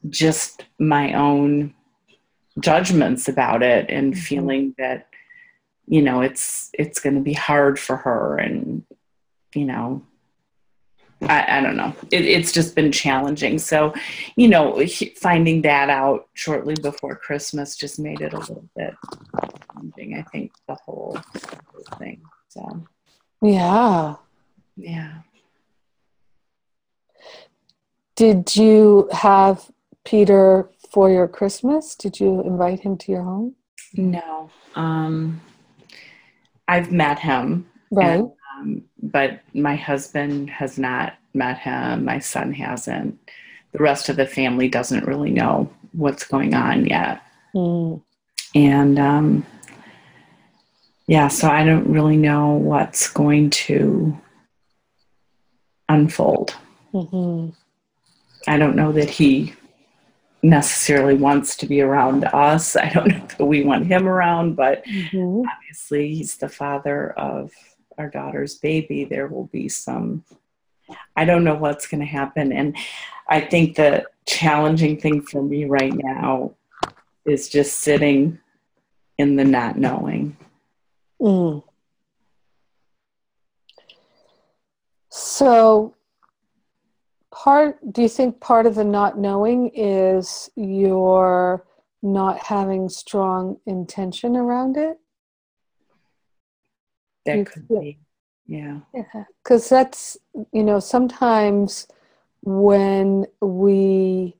[0.09, 1.73] just my own
[2.59, 4.21] judgments about it and mm-hmm.
[4.21, 5.07] feeling that
[5.87, 8.83] you know it's it's going to be hard for her and
[9.53, 10.03] you know
[11.21, 11.95] I, I don't know.
[12.11, 13.57] It, it's just been challenging.
[13.57, 13.93] So
[14.35, 18.93] you know finding that out shortly before christmas just made it a little bit
[19.71, 22.21] challenging i think the whole, the whole thing
[22.55, 22.85] so.
[23.41, 24.15] Yeah.
[24.77, 25.21] Yeah.
[28.15, 29.69] Did you have
[30.05, 31.95] Peter for your Christmas?
[31.95, 33.55] Did you invite him to your home?
[33.93, 34.49] No.
[34.75, 35.41] Um,
[36.67, 37.67] I've met him.
[37.91, 38.19] Right.
[38.19, 42.05] and, um, but my husband has not met him.
[42.05, 43.19] My son hasn't.
[43.73, 47.21] The rest of the family doesn't really know what's going on yet.
[47.53, 48.01] Mm.
[48.53, 49.45] And um,
[51.07, 54.17] yeah, so I don't really know what's going to
[55.89, 56.55] unfold.
[56.91, 57.49] hmm
[58.47, 59.53] I don't know that he
[60.49, 62.75] necessarily wants to be around us.
[62.75, 67.51] I don't know that we want him around, but hmm obviously he's the father of
[67.97, 69.05] our daughter's baby.
[69.05, 70.23] There will be some,
[71.15, 72.51] I don't know what's going to happen.
[72.51, 72.75] And
[73.29, 76.55] I think the challenging thing for me right now
[77.25, 78.39] is just sitting
[79.17, 80.37] in the not knowing.
[81.21, 81.63] Mm.
[85.09, 85.95] So,
[87.45, 91.63] part, do you think part of the not knowing is your
[92.01, 94.97] not having strong intention around it?
[97.27, 97.99] That You could be,
[98.47, 98.79] yeah.
[99.43, 100.17] Because that's,
[100.51, 101.87] you know, sometimes
[102.41, 104.37] when we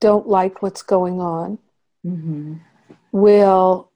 [0.00, 1.58] don't like what's going on,
[2.04, 2.54] hmm
[3.10, 3.87] we'll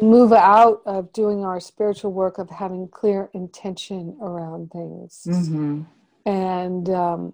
[0.00, 5.22] move out of doing our spiritual work of having clear intention around things.
[5.26, 5.82] Hmm
[6.26, 7.32] and um,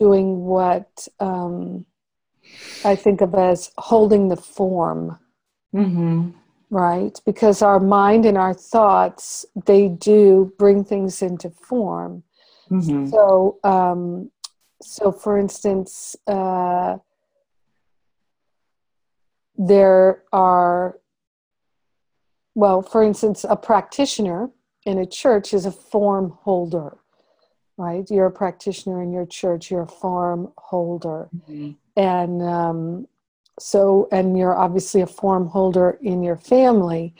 [0.00, 1.84] doing what um,
[2.84, 5.18] I think of as holding the form,
[5.72, 6.30] hmm
[6.70, 7.20] right?
[7.24, 12.24] Because our mind and our thoughts, they do bring things into form.
[12.68, 14.30] hmm So, um,
[14.82, 16.96] so for instance, uh,
[19.56, 20.98] there are,
[22.54, 24.50] well, for instance, a practitioner
[24.86, 26.96] in a church is a form holder,
[27.76, 28.08] right?
[28.10, 31.28] You're a practitioner in your church, you're a form holder.
[31.96, 33.08] And um,
[33.58, 37.14] so, and you're obviously a form holder in your family.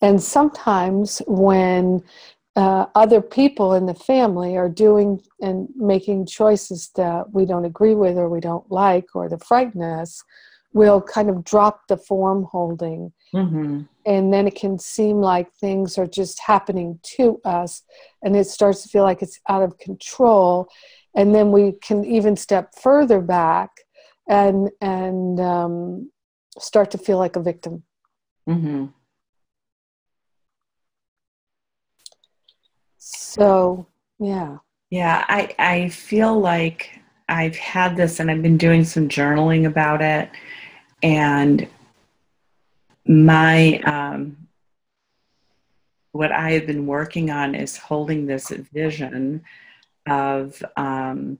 [0.00, 2.02] And sometimes when
[2.56, 7.94] uh, other people in the family are doing and making choices that we don't agree
[7.94, 10.22] with or we don't like or that frighten us,
[10.72, 13.12] we'll kind of drop the form holding.
[13.32, 17.82] Hmm And then it can seem like things are just happening to us,
[18.22, 20.68] and it starts to feel like it's out of control.
[21.14, 23.70] And then we can even step further back
[24.28, 26.10] and and um,
[26.58, 27.82] start to feel like a victim.
[28.46, 28.86] hmm
[32.98, 33.86] So
[34.18, 34.58] yeah,
[34.90, 40.02] Yeah, I, I feel like I've had this and I've been doing some journaling about
[40.02, 40.30] it.
[41.02, 41.66] And
[43.10, 44.36] my, um,
[46.12, 49.42] what I have been working on is holding this vision
[50.08, 51.38] of um,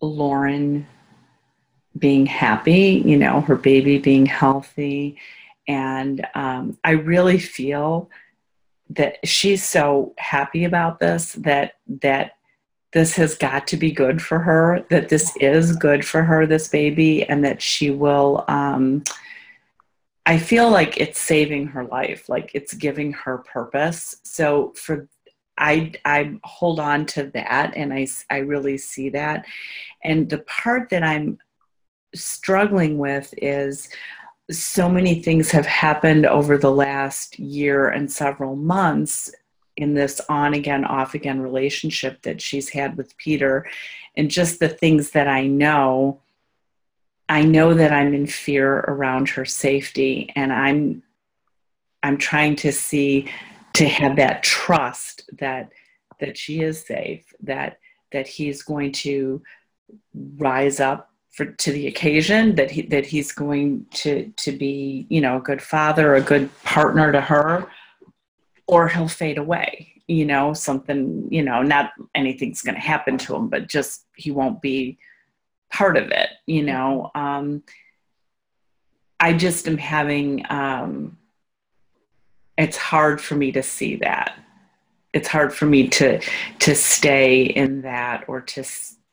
[0.00, 0.86] Lauren
[1.98, 5.18] being happy, you know, her baby being healthy.
[5.68, 8.08] And um, I really feel
[8.90, 12.32] that she's so happy about this that that
[12.92, 16.68] this has got to be good for her that this is good for her this
[16.68, 19.02] baby and that she will um
[20.26, 25.08] i feel like it's saving her life like it's giving her purpose so for
[25.58, 29.44] i i hold on to that and i i really see that
[30.04, 31.38] and the part that i'm
[32.14, 33.88] struggling with is
[34.50, 39.30] so many things have happened over the last year and several months
[39.76, 43.66] in this on again, off again relationship that she's had with Peter.
[44.16, 46.20] And just the things that I know,
[47.32, 50.30] I know that I'm in fear around her safety.
[50.36, 51.02] And I'm
[52.02, 53.30] I'm trying to see
[53.72, 55.72] to have that trust that
[56.20, 57.78] that she is safe, that
[58.12, 59.42] that he's going to
[60.36, 65.22] rise up for to the occasion that he that he's going to to be you
[65.22, 67.66] know a good father a good partner to her
[68.66, 73.34] or he'll fade away you know something you know not anything's going to happen to
[73.34, 74.98] him but just he won't be
[75.72, 77.62] part of it you know um
[79.18, 81.16] i just am having um
[82.58, 84.38] it's hard for me to see that
[85.12, 86.20] it's hard for me to
[86.58, 88.64] to stay in that or to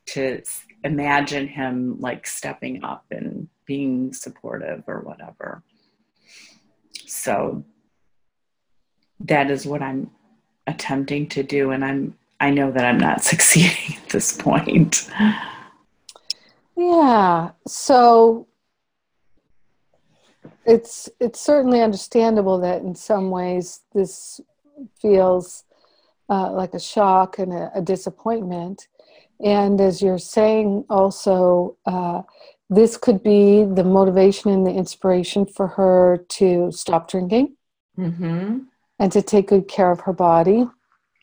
[0.05, 0.41] to
[0.83, 5.61] imagine him like stepping up and being supportive or whatever.
[7.05, 7.63] So
[9.21, 10.09] that is what I'm
[10.65, 15.09] attempting to do and I'm I know that I'm not succeeding at this point.
[16.79, 17.51] Yeah.
[17.67, 18.47] So
[20.65, 24.39] it's it's certainly understandable that in some ways this
[25.01, 25.65] feels
[26.29, 28.87] uh, like a shock and a, a, disappointment.
[29.43, 32.21] And as you're saying, also, uh,
[32.69, 37.55] this could be the motivation and the inspiration for her to stop drinking
[37.97, 38.59] Mm-hmm.
[38.99, 40.65] and to take good care of her body.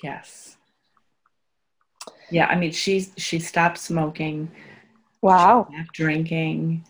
[0.03, 0.59] Yes.
[2.31, 4.51] Yeah, I mean, she's she stopped smoking.
[5.27, 5.67] Wow.
[5.69, 6.85] She stopped drinking.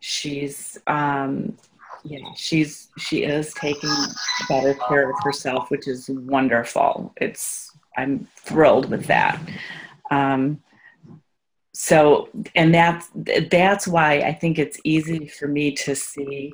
[0.00, 1.56] She's um,
[2.04, 3.94] yeah, she's she is taking
[4.48, 7.12] better care of herself, which is wonderful.
[7.16, 9.40] It's I'm thrilled with that.
[10.10, 10.62] Um,
[11.72, 16.52] so, and that's that's why I think it's easy for me to see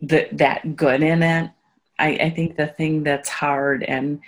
[0.00, 1.50] the, that good in it.
[1.98, 4.20] I, I think the thing that's hard and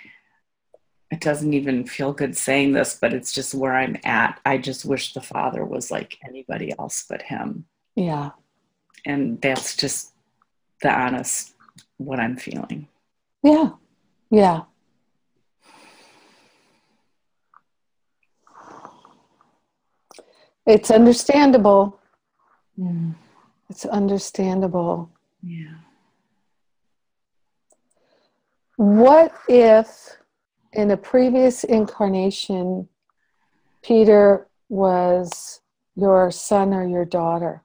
[1.13, 4.39] it doesn't even feel good saying this, but it's just where I'm at.
[4.47, 7.65] I just wish the father was like anybody else but him.
[7.95, 8.31] Yeah.
[9.05, 10.13] And that's just
[10.81, 11.53] the honest
[11.97, 12.87] what I'm feeling.
[13.43, 13.73] Yeah.
[14.31, 14.61] Yeah.
[20.65, 21.99] It's understandable.
[22.79, 23.13] Mm.
[23.69, 25.11] It's understandable.
[25.43, 25.75] Yeah.
[28.77, 30.17] What if
[30.73, 32.87] in a previous incarnation,
[33.83, 35.61] Peter was
[35.95, 37.63] your son or your daughter?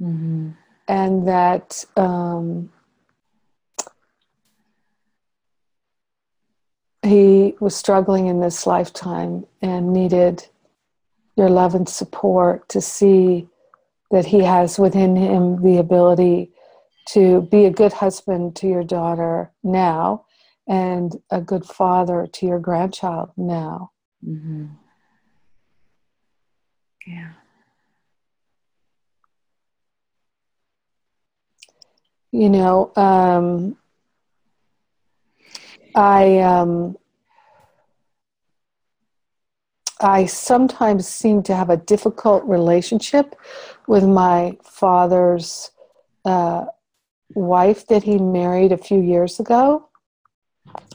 [0.00, 0.50] Mm-hmm.
[0.88, 2.70] And that um,
[7.02, 10.46] he was struggling in this lifetime and needed
[11.36, 13.46] your love and support to see
[14.10, 16.50] that he has within him the ability
[17.06, 20.24] to be a good husband to your daughter now
[20.68, 23.90] and a good father to your grandchild now.
[24.26, 24.66] Mm-hmm.
[27.06, 27.32] Yeah.
[32.32, 33.76] You know, um,
[35.94, 36.96] I um,
[40.00, 43.34] I sometimes seem to have a difficult relationship
[43.86, 45.72] with my father's
[46.24, 46.66] uh,
[47.34, 49.89] wife that he married a few years ago.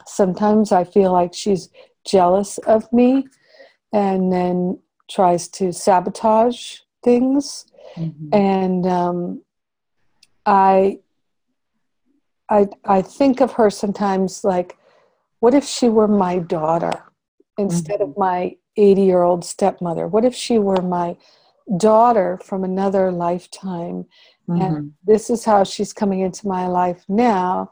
[0.06, 1.70] Sometimes I feel like she's
[2.06, 3.28] jealous of me
[3.92, 7.66] and then tries to sabotage things.
[7.98, 8.36] Mm-hmm.
[8.36, 9.42] And um,
[10.46, 11.00] I,
[12.50, 14.78] I, I think of her sometimes like,
[15.40, 16.92] what if she were my daughter
[17.58, 18.12] instead Mm-hmm.
[18.12, 20.08] of my 80 year old stepmother?
[20.08, 21.18] What if she were my
[21.78, 24.06] daughter from another lifetime?
[24.50, 24.62] Mm-hmm.
[24.62, 27.72] And this is how she's coming into my life now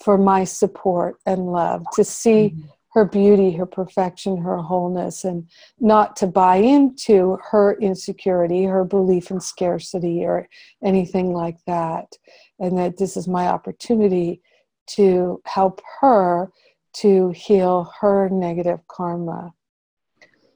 [0.00, 2.68] for my support and love to see Mhm.
[2.94, 5.48] her beauty, her perfection, her wholeness, and
[5.80, 10.48] not to buy into her insecurity, her belief in scarcity, or
[10.82, 12.16] anything like that.
[12.60, 14.42] And that this is my opportunity
[14.88, 16.52] to help her
[16.94, 19.54] to heal her negative karma.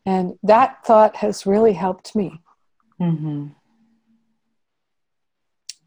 [0.07, 2.41] And that thought has really helped me
[3.01, 3.49] Mm-hmm.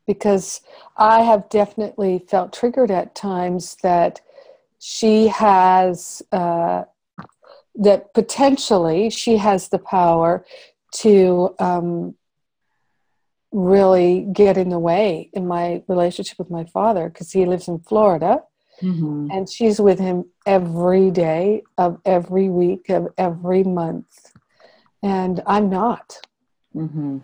[0.08, 0.62] Because
[0.97, 4.22] I have definitely felt triggered at times that
[4.80, 6.84] she has, uh,
[7.76, 10.45] that potentially she has the power
[10.95, 12.16] to um,
[13.52, 17.80] really get in the way in my relationship with my father because he lives in
[17.80, 18.41] Florida
[18.82, 19.28] Mm-hmm.
[19.32, 24.32] and she's with him every day of every week of every month.
[25.04, 26.20] And I'm not.
[26.76, 27.20] Mm-hmm.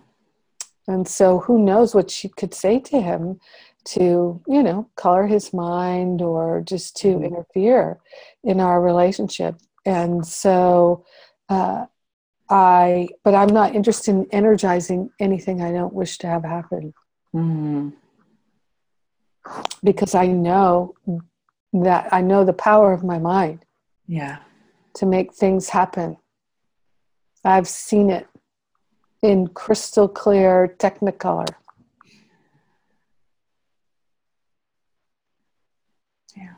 [0.87, 3.39] And so who knows what she could say to him
[3.85, 7.25] to, you know, color his mind or just to Mhm.
[7.25, 7.99] interfere
[8.43, 9.55] in our relationship.
[9.85, 11.05] And so
[11.49, 11.85] uh,
[12.49, 16.93] I, but I'm not interested in energizing anything I don't wish to have happen
[17.35, 17.89] Mm-hmm.
[19.83, 20.95] because I know
[21.73, 23.65] that I know the power of my mind
[24.07, 24.37] Yeah.
[24.95, 26.17] to make things happen.
[27.43, 28.27] I've seen it
[29.21, 31.47] in crystal clear technicolor.
[36.35, 36.53] Yeah.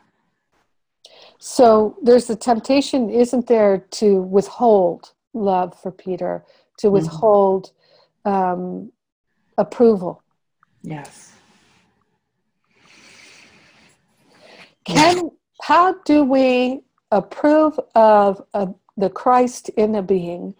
[1.38, 6.44] So there's the temptation, isn't there, to withhold love for Peter,
[6.78, 6.92] to Mhm.
[6.92, 7.72] withhold
[8.26, 8.92] um,
[9.56, 10.22] approval.
[10.82, 11.32] Yes.
[14.84, 15.30] Can
[15.62, 20.54] how do we approve of, of the Christ in a being,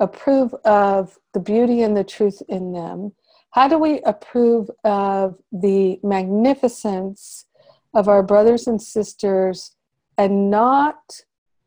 [0.00, 3.12] approve of the beauty and the truth in them?
[3.50, 7.46] How do we approve of the magnificence
[7.94, 9.74] of our brothers and sisters
[10.18, 10.98] and not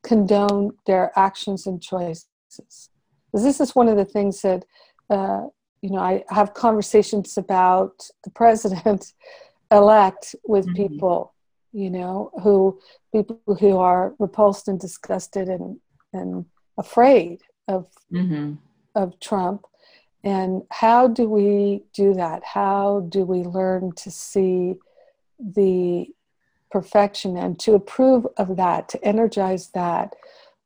[0.04, 2.28] condone their actions and choices?
[3.34, 4.66] This is one of the things that
[5.10, 5.48] uh,
[5.82, 9.14] you know I have conversations about the president
[9.72, 10.76] elect with Mhm.
[10.76, 11.34] people
[11.72, 12.80] you know, who
[13.12, 15.80] people who are repulsed and disgusted and
[16.14, 16.46] and
[16.78, 18.56] afraid of Mm-hmm.
[18.96, 19.66] of Trump.
[20.24, 22.44] And how do we do that?
[22.44, 24.76] How do we learn to see
[25.40, 26.08] the
[26.72, 30.16] perfection and to approve of that, to energize that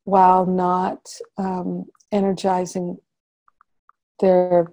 [0.04, 2.98] while not um, energizing
[4.20, 4.66] their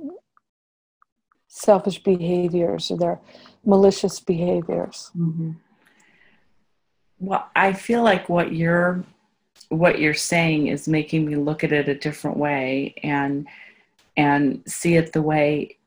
[1.48, 3.20] selfish behaviors or their
[3.64, 5.12] malicious behaviors?
[5.16, 5.52] Mm-hmm.
[7.20, 9.04] Well, I feel like what you're
[9.72, 13.48] what you're saying is making me look at it a different way and
[14.18, 15.78] and see it the way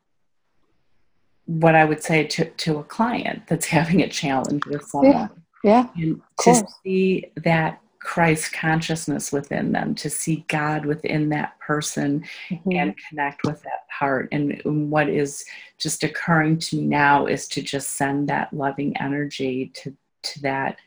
[1.46, 5.30] what I would say to, to a client that's having a challenge with someone.
[5.62, 6.62] Yeah, And to course.
[6.82, 12.76] see that Christ consciousness within them, to see God within that person Mhm.
[12.78, 14.28] and connect with that heart.
[14.32, 14.60] And
[14.90, 15.44] what is
[15.78, 20.78] just occurring to me now is to just send that loving energy to to that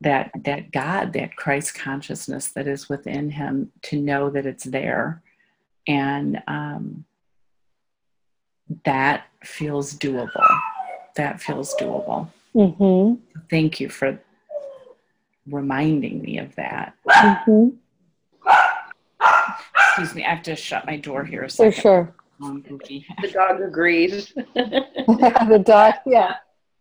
[0.00, 5.22] that that God, that Christ consciousness that is within him, to know that it's there,
[5.88, 7.04] and um,
[8.84, 10.60] that feels doable.
[11.16, 12.28] That feels doable.
[12.54, 13.18] Mhm.
[13.48, 14.18] Thank you for
[15.46, 16.94] reminding me of that.
[17.06, 17.76] Mhm.
[19.88, 22.14] Excuse me, I have to shut my door here a For sure.
[22.38, 24.32] The dog agrees.
[24.54, 26.34] the dog, yeah.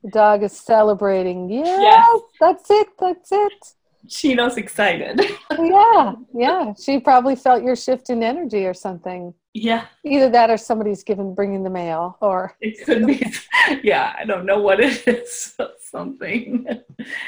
[0.05, 1.49] The dog is celebrating.
[1.49, 2.21] Yes, Yes.
[2.39, 2.87] that's it.
[2.99, 3.53] That's it.
[4.07, 5.19] Chino's excited.
[5.57, 6.73] Yeah, yeah.
[6.79, 9.33] She probably felt your shift in energy or something.
[9.53, 13.25] Yeah, Either that or somebody's given bringing the mail or it could be.
[13.83, 15.55] Yeah, I don't know what it is.
[15.79, 16.67] Something.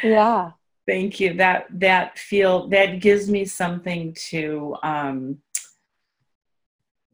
[0.03, 0.51] yeah.
[0.87, 1.33] Thank you.
[1.33, 5.37] That that feel that gives me something to um,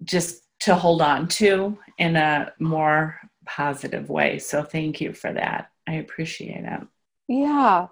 [0.04, 4.40] just to hold on to in a more positive way.
[4.40, 5.72] So thank you for that.
[5.88, 6.88] I appreciate it.
[7.28, 7.88] Yeah.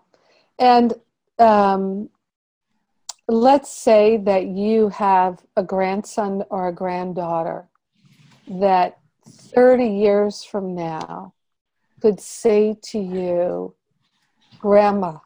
[0.59, 0.93] And
[1.39, 2.09] um,
[3.27, 7.67] let's say that you have a grandson or a granddaughter
[8.47, 11.33] that 30 years from now
[12.01, 13.75] could say to you,
[14.59, 15.19] Grandma,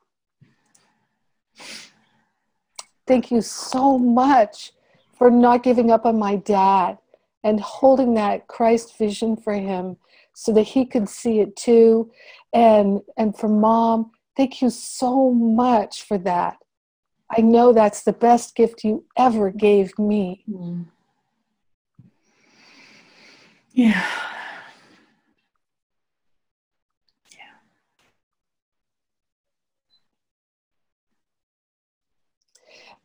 [3.08, 4.72] thank you so much
[5.18, 6.98] for not giving up on my dad
[7.44, 9.98] and holding that Christ vision for him
[10.36, 12.12] so that he could see it too.
[12.54, 16.58] And, and for mom, thank you so much for that.
[17.36, 20.44] I know that's the best gift you ever gave me.
[20.48, 20.86] Mm.
[23.74, 24.06] Yeah.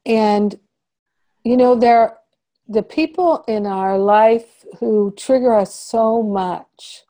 [0.07, 0.59] And
[1.45, 2.17] you know, there
[2.69, 7.05] the people in our life who trigger us so much,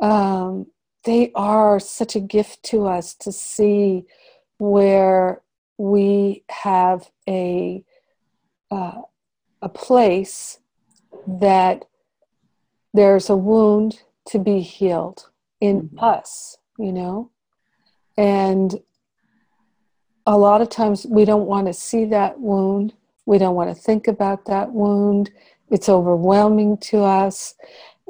[0.00, 0.66] um,
[1.04, 4.04] they are such a gift to us to see
[4.58, 5.42] where
[5.78, 7.84] we have a
[8.70, 9.00] uh,
[9.62, 10.58] a place
[11.26, 11.86] that
[12.92, 15.30] there's a wound to be healed
[15.60, 16.02] in Mhm.
[16.02, 17.30] us, you know,
[18.16, 18.82] and
[20.26, 22.92] a lot of times we don't want to see that wound.
[23.24, 25.30] We don't want to think about that wound.
[25.70, 27.54] It's overwhelming to us.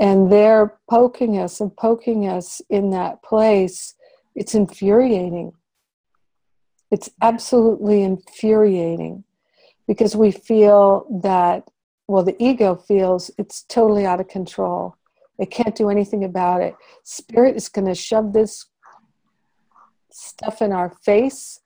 [0.01, 3.95] And they're poking us and poking us in that place.
[4.35, 5.53] It's infuriating.
[6.91, 9.25] It's absolutely infuriating
[9.87, 11.69] because we feel that,
[12.07, 14.97] well, the ego feels it's totally out of control.
[15.39, 16.75] It can't do anything about it.
[17.05, 18.67] Spirit is going to shove this
[20.11, 21.61] stuff in our face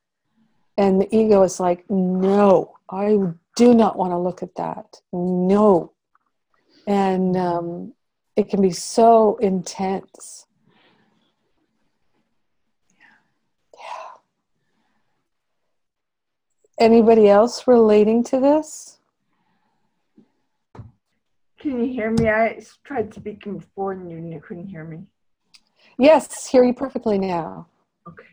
[0.77, 3.19] and the ego is like, no, I
[3.57, 5.01] do not want to look at that.
[5.13, 5.93] No.
[6.87, 7.93] And um,
[8.37, 10.47] it can be so intense.
[13.75, 14.21] Yeah.
[16.79, 18.99] Anybody else relating to this?
[21.59, 22.29] Can you hear me?
[22.29, 25.05] I tried speaking before and you couldn't hear me.
[25.99, 27.69] Yes, hear you perfectly now.
[28.09, 28.25] Okay.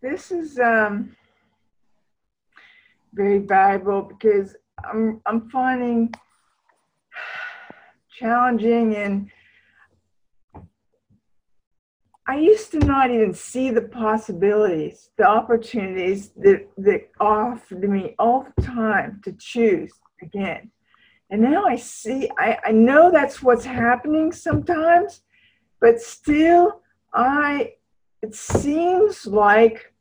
[0.00, 1.14] This is um
[3.12, 4.56] very valuable because
[4.90, 6.14] I'm I'm finding
[8.20, 9.30] challenging and
[12.26, 18.46] I used to not even see the possibilities, the opportunities that, that offered me all
[18.54, 19.92] the time to choose
[20.22, 20.70] again.
[21.30, 25.22] And now I see, I, I know that's what's happening sometimes,
[25.80, 27.72] but still, I,
[28.22, 29.92] it seems like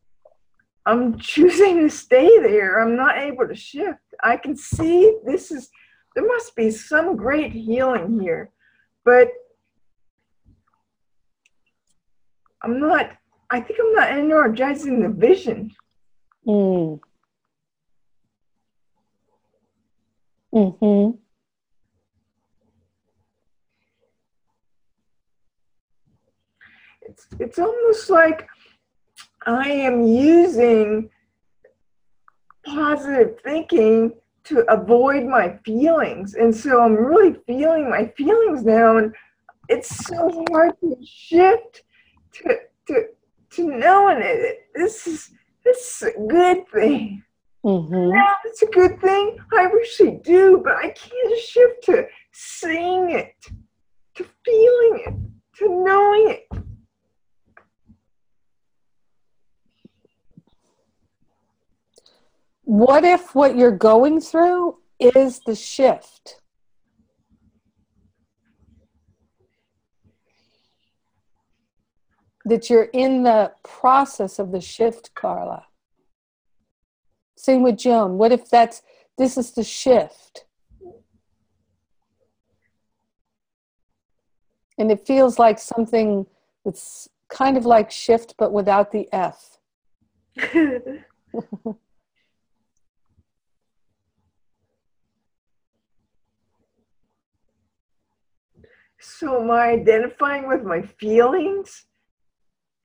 [0.85, 2.79] I'm choosing to stay there.
[2.79, 4.01] I'm not able to shift.
[4.21, 5.71] I can see this is,
[6.15, 8.51] there must be some great healing here,
[9.05, 9.29] but
[12.63, 13.11] I'm not.
[13.51, 15.71] I think I'm not energizing the vision.
[16.47, 16.99] Mm.
[20.53, 21.17] Mm-hmm.
[27.01, 28.47] It's it's almost like
[29.45, 31.09] I am using
[32.65, 34.13] positive thinking
[34.49, 36.33] to avoid my feelings.
[36.33, 38.97] And so I'm really feeling my feelings now.
[38.97, 39.15] And
[39.67, 41.83] it's so hard to shift
[42.33, 43.03] to, to,
[43.51, 44.67] to knowing it.
[44.75, 45.31] This is,
[45.63, 47.23] this is a good thing.
[47.63, 48.15] Mm-hmm.
[48.15, 49.37] Yeah, it's a good thing.
[49.57, 53.35] I wish I do, but I can't shift to seeing it,
[54.15, 55.13] to feeling it,
[55.57, 56.63] to knowing it.
[62.69, 66.39] What if what you're going through is the shift?
[72.45, 75.65] That you're in the process of the shift, Carla.
[77.35, 78.19] Same with Joan.
[78.19, 78.83] What if that's
[79.17, 80.45] this is the shift?
[84.77, 86.27] And it feels like something
[86.63, 89.57] that's kind of like shift, but without the F.
[98.99, 101.85] So am I identifying with my feelings?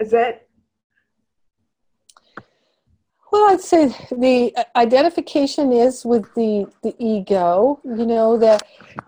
[0.01, 0.47] Is that
[3.33, 7.81] Well, I'd say the uh, identification is with the the ego.
[7.85, 8.63] You know that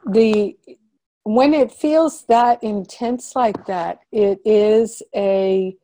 [0.05, 0.57] the
[1.27, 5.77] when it feels that intense like that, it is a,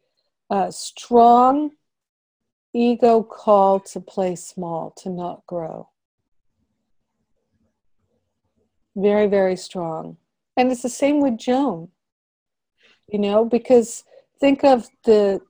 [0.50, 1.72] a strong
[2.72, 5.88] ego call to play small, to not grow.
[8.94, 10.16] Very, very strong.
[10.57, 11.88] And it's the same with Joan,
[13.09, 14.05] you know, because
[14.40, 15.40] think of the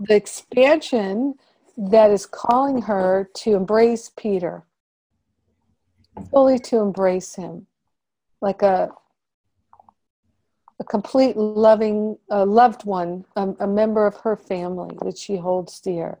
[0.00, 1.34] the expansion
[1.76, 4.64] that is calling her to embrace Peter,
[6.30, 7.66] fully to embrace him,
[8.40, 8.90] like a
[10.80, 15.78] a complete loving, a loved one, a, a member of her family that she holds
[15.80, 16.18] dear.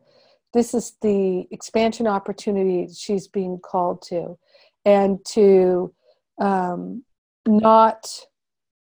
[0.52, 4.36] This is the expansion opportunity she's being called to,
[4.84, 5.94] and to
[6.38, 7.04] um,
[7.50, 8.08] not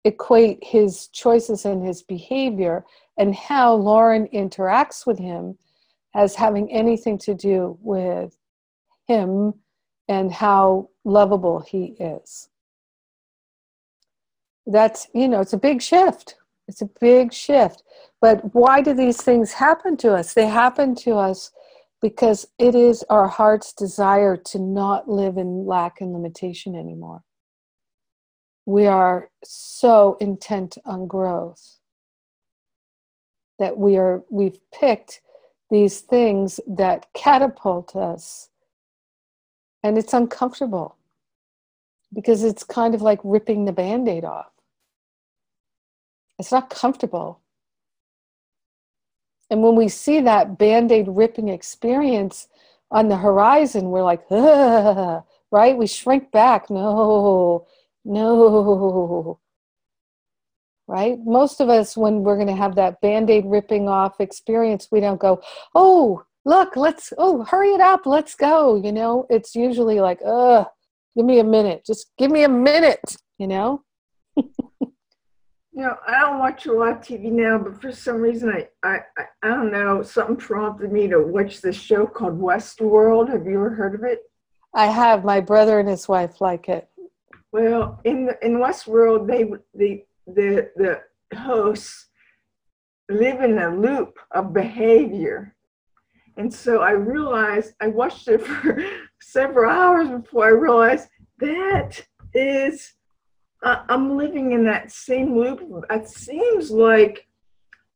[0.05, 2.85] equate his choices and his behavior
[3.19, 5.57] and how Lauren interacts with him
[6.15, 8.37] as having anything to do with
[9.07, 9.55] him
[10.09, 12.49] and how lovable he is.
[14.67, 16.37] That's, you know, it's a big shift.
[16.67, 17.83] It's a big shift.
[18.21, 20.35] But why do these things happen to us?
[20.35, 21.51] They happen to us
[22.01, 27.23] because it is our heart's desire to not live in lack and limitation anymore
[28.71, 31.79] we are so intent on growth
[33.59, 35.21] that we are we've picked
[35.71, 38.49] these things that catapult us.
[39.83, 40.97] And it's uncomfortable
[42.13, 44.53] because it's kind of like ripping the band-aid off.
[46.39, 47.41] It's not comfortable.
[49.51, 52.47] And when we see that band-aid ripping experience
[52.93, 54.29] on the horizon we're like
[55.51, 55.77] right?
[55.77, 56.71] We shrink back.
[56.71, 57.67] No
[58.05, 59.39] no.
[60.87, 61.19] Right?
[61.25, 64.99] Most of us, when we're going to have that band aid ripping off experience, we
[65.01, 65.41] don't go,
[65.75, 68.75] oh, look, let's, oh, hurry it up, let's go.
[68.75, 70.67] You know, it's usually like, ugh,
[71.17, 71.85] give me a minute.
[71.87, 73.85] Just give me a minute, you know?
[75.73, 78.69] You know, I don't watch a lot of TV now, but for some reason, I,
[78.83, 83.31] I, I, I don't know, something prompted me to watch this show called Westworld.
[83.31, 84.19] Have you ever heard of it?
[84.75, 85.25] I have.
[85.25, 86.89] My brother and his wife like it.
[87.53, 89.45] Well, in the, in Westworld, they
[89.75, 91.01] the the the
[91.37, 92.09] hosts
[93.09, 95.55] live in a loop of behavior,
[96.37, 98.85] and so I realized I watched it for
[99.21, 101.09] several hours before I realized
[101.41, 102.01] that
[102.35, 102.93] is
[103.63, 105.61] uh, I'm living in that same loop.
[105.91, 107.27] It seems like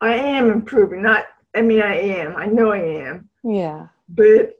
[0.00, 1.02] I am improving.
[1.02, 1.24] Not,
[1.54, 2.36] I mean, I am.
[2.36, 3.28] I know I am.
[3.42, 3.88] Yeah.
[4.08, 4.58] But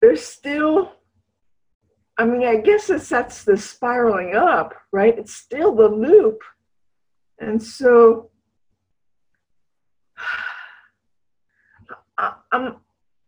[0.00, 0.92] there's still
[2.16, 5.18] I mean, I guess it sets the spiraling up, right?
[5.18, 6.42] It's still the loop.
[7.40, 8.30] And so
[12.18, 12.76] I, I'm,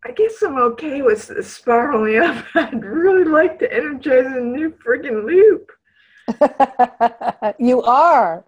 [0.04, 2.44] I guess I'm okay with the spiraling up.
[2.54, 5.72] I'd really like to energize a new freaking loop.
[7.58, 8.44] you are.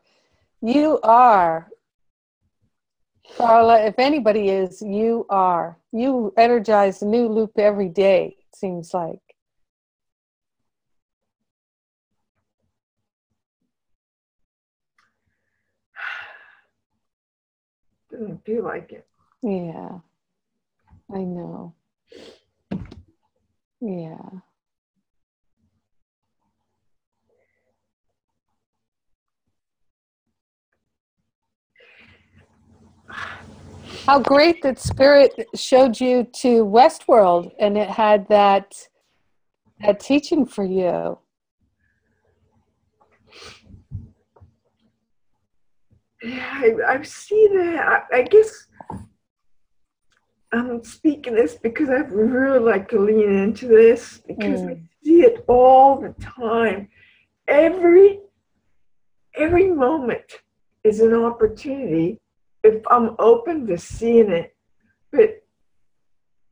[0.62, 1.68] You are.
[3.36, 5.78] Carla, if anybody is, you are.
[5.92, 9.27] You energize a new loop every day, it seems like.
[18.18, 19.06] Doesn't feel like it.
[19.42, 19.98] Yeah.
[21.14, 21.74] I know.
[23.80, 24.18] Yeah.
[34.04, 38.74] How great that Spirit showed you to Westworld and it had that
[39.80, 41.18] that teaching for you.
[46.22, 48.06] Yeah, I, I see that.
[48.12, 48.66] I, I guess
[50.52, 55.44] I'm speaking this because I really like to lean into this because I see it
[55.46, 56.88] all the time.
[57.46, 58.20] Every
[59.36, 60.42] every moment
[60.84, 62.18] is an opportunity
[62.64, 64.56] if I'm open to seeing it.
[65.12, 65.42] But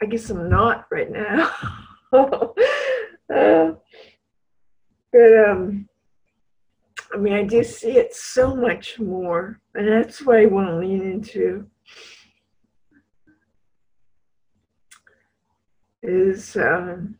[0.02, 1.50] I guess I'm not right now.
[3.28, 3.72] Uh,
[5.12, 5.88] but um,
[7.14, 10.76] I mean, I just see it so much more, and that's what I want to
[10.78, 11.66] lean into.
[16.02, 17.18] Is um,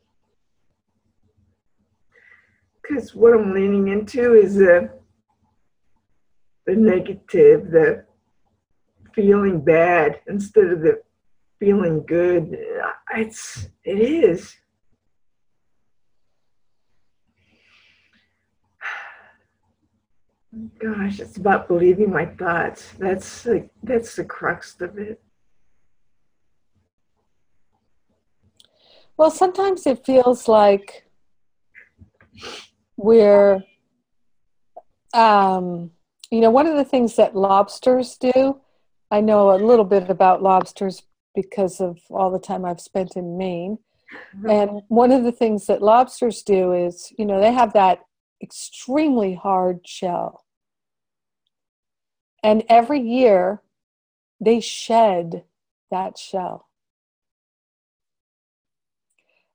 [2.82, 4.90] because what I'm leaning into is the
[6.66, 8.04] the negative, the
[9.14, 11.00] feeling bad instead of the
[11.58, 12.58] feeling good.
[13.14, 14.56] It's it is.
[20.78, 22.92] Gosh, it's about believing my thoughts.
[22.98, 25.20] That's the, that's the crux of it.
[29.16, 31.04] Well, sometimes it feels like
[32.96, 33.64] we're,
[35.12, 35.90] um,
[36.30, 38.60] you know, one of the things that lobsters do.
[39.10, 41.02] I know a little bit about lobsters
[41.34, 43.78] because of all the time I've spent in Maine.
[44.48, 48.00] And one of the things that lobsters do is, you know, they have that
[48.42, 50.45] extremely hard shell.
[52.46, 53.60] And every year
[54.38, 55.42] they shed
[55.90, 56.68] that shell.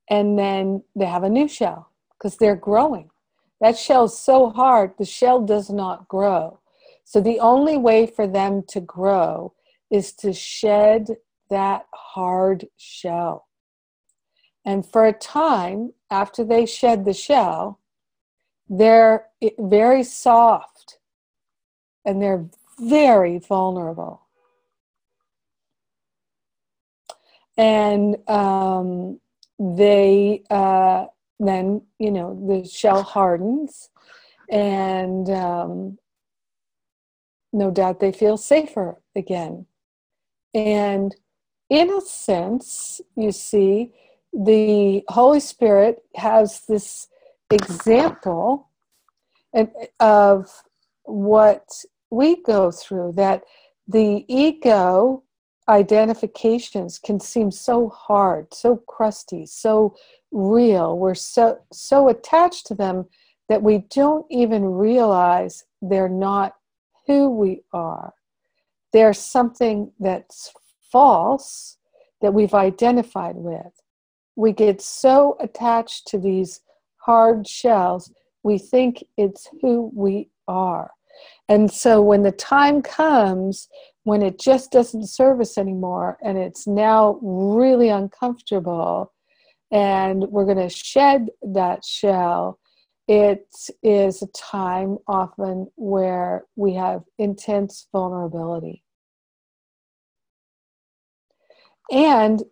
[0.09, 3.09] And then they have a new shell because they're growing.
[3.61, 6.59] That shell's so hard, the shell does not grow.
[7.05, 9.53] So the only way for them to grow
[9.89, 11.15] is to shed
[11.49, 13.47] that hard shell.
[14.65, 17.79] And for a time after they shed the shell,
[18.67, 20.97] they're eh, very soft
[22.03, 22.49] and they're
[22.79, 24.21] very vulnerable.
[27.57, 29.19] And um,
[29.59, 31.05] they uh,
[31.39, 33.89] then, you know, the shell hardens,
[34.49, 35.97] and um,
[37.51, 39.65] no doubt they feel safer again.
[40.53, 41.15] And
[41.69, 43.91] in a sense, you see,
[44.33, 47.07] the Holy Spirit has this
[47.49, 48.69] example
[49.99, 50.49] of
[51.03, 51.65] what
[52.11, 53.43] we go through that
[53.87, 55.23] the ego
[55.69, 59.95] identifications can seem so hard so crusty so
[60.31, 60.97] real.
[60.97, 63.05] We're so so attached to them
[63.49, 66.55] that we don't even realize they're not
[67.07, 68.13] who we are.
[68.93, 70.53] They're something that's
[70.91, 71.77] false
[72.21, 73.81] that we've identified with.
[74.35, 76.61] We get so attached to these
[76.97, 78.11] hard shells
[78.43, 80.91] we think it's who we are
[81.51, 83.67] and so when the time comes
[84.03, 89.11] when it just doesn't serve us anymore and it's now really uncomfortable
[89.69, 92.57] and we're going to shed that shell,
[93.09, 93.49] it
[93.83, 98.81] is a time often where we have intense vulnerability.
[101.91, 102.43] And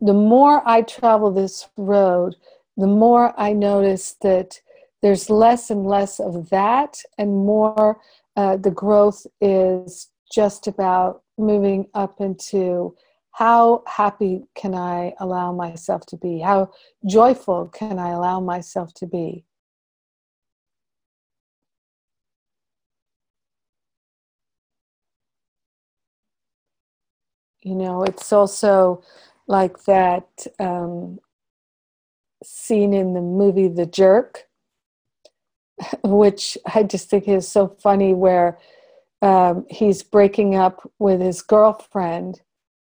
[0.00, 2.34] the more I travel this road,
[2.76, 4.60] the more I notice that
[5.00, 8.00] there's less and less of that and more
[8.36, 12.94] uh, the growth is just about moving up into
[13.32, 16.40] how happy can I allow myself to be?
[16.40, 16.70] How
[17.06, 19.44] joyful can I allow myself to be?
[27.62, 29.02] You know, it's also
[29.46, 30.26] like that
[30.58, 31.20] um,
[32.44, 34.48] scene in the movie The Jerk
[36.04, 38.58] which I just think is so funny, where
[39.22, 42.42] um, he's breaking up with his girlfriend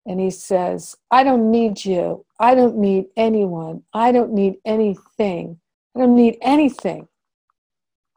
[0.06, 2.24] and he says, I don't need you.
[2.38, 3.82] I don't need anyone.
[3.92, 5.58] I don't need anything.
[5.94, 7.08] I don't need anything.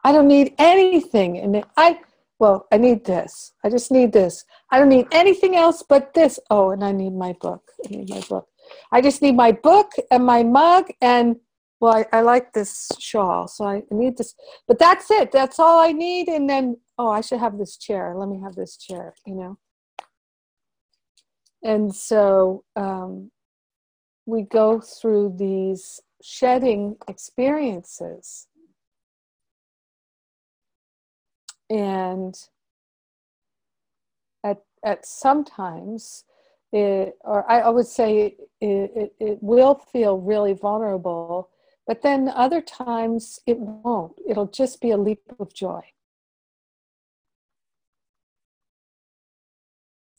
[0.04, 1.38] I don't need anything.
[1.38, 1.98] And I,
[2.38, 3.52] well, I need this.
[3.64, 4.44] I just need this.
[4.70, 6.38] I don't need anything else but this.
[6.50, 7.62] Oh, and I need my book.
[7.84, 8.46] I need my book.
[8.92, 11.36] I just need my book and my mug and
[11.80, 14.34] well, I, I like this shawl, so I need this.
[14.68, 15.32] But that's it.
[15.32, 16.28] That's all I need.
[16.28, 18.14] And then, oh, I should have this chair.
[18.14, 19.58] Let me have this chair, you know.
[21.62, 23.30] And so um,
[24.26, 28.46] we go through these shedding experiences.
[31.70, 32.34] And
[34.44, 36.24] at, at sometimes,
[36.72, 41.48] it, or I, I would say it, it, it will feel really vulnerable,
[41.90, 44.12] but then other times it won't.
[44.24, 45.80] It'll just be a leap of joy.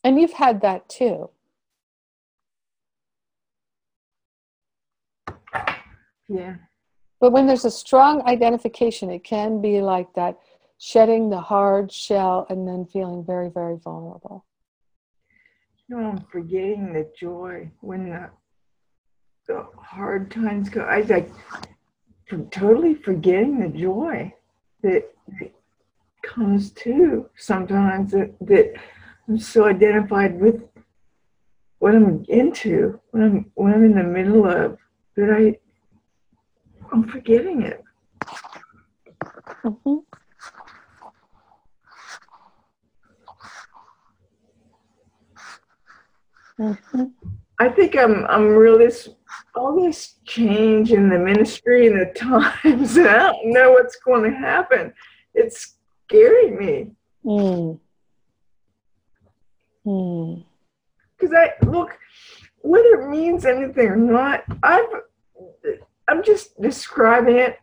[0.04, 1.30] And you've had that too.
[6.28, 6.56] Yeah.
[7.22, 10.40] But when there's a strong identification, it can be like that
[10.78, 14.46] shedding the hard shell and then feeling very, very vulnerable.
[15.88, 18.30] You know, I'm forgetting the joy when the,
[19.48, 20.82] the hard times go.
[20.82, 21.32] I like
[22.32, 24.34] I'm totally forgetting the joy
[24.84, 25.52] that, that
[26.24, 28.74] comes too sometimes that, that
[29.28, 30.64] I'm so identified with
[31.80, 34.78] what I'm into, when I'm when I'm in the middle of,
[35.16, 35.58] that I
[36.92, 37.84] I'm forgetting it.
[39.64, 39.98] Mm-hmm.
[46.60, 47.04] Mm-hmm.
[47.60, 48.92] I think I'm I'm really
[49.56, 54.30] all this change in the ministry and the times, and I don't know what's going
[54.30, 54.94] to happen.
[55.34, 55.76] It's
[56.08, 56.92] scaring me.
[57.26, 57.80] Mm.
[59.86, 60.46] Mm.
[61.18, 61.98] Because I look,
[62.60, 64.86] whether it means anything or not, I've
[66.08, 67.58] I'm just describing it.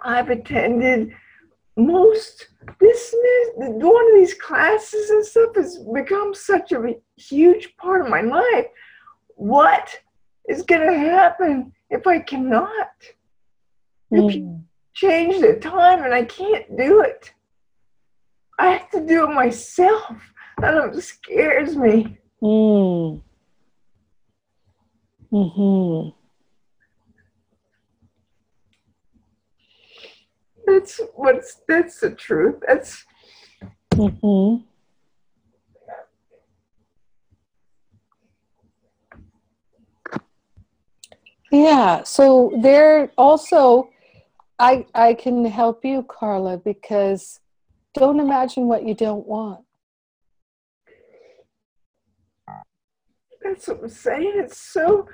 [0.00, 1.12] I've attended
[1.76, 2.48] most
[2.80, 3.14] this
[3.54, 8.66] one of these classes and stuff has become such a huge part of my life.
[9.34, 10.00] What
[10.48, 12.90] is going to happen if I cannot?
[14.12, 14.28] Mm.
[14.28, 14.56] If you hmm.
[14.94, 17.32] change the time and I can't do it,
[18.58, 20.32] I have to do it myself,
[20.62, 22.18] and it scares me.
[22.42, 23.22] Mm.
[25.30, 26.08] Hmm.
[30.66, 32.62] That's what's that's the truth.
[32.66, 33.04] That's
[33.94, 34.64] mm-hmm.
[41.50, 43.90] Yeah, so there also
[44.58, 47.40] I I can help you, Carla, because
[47.94, 49.64] don't imagine what you don't want.
[53.42, 54.32] That's what I'm saying.
[54.36, 55.08] It's so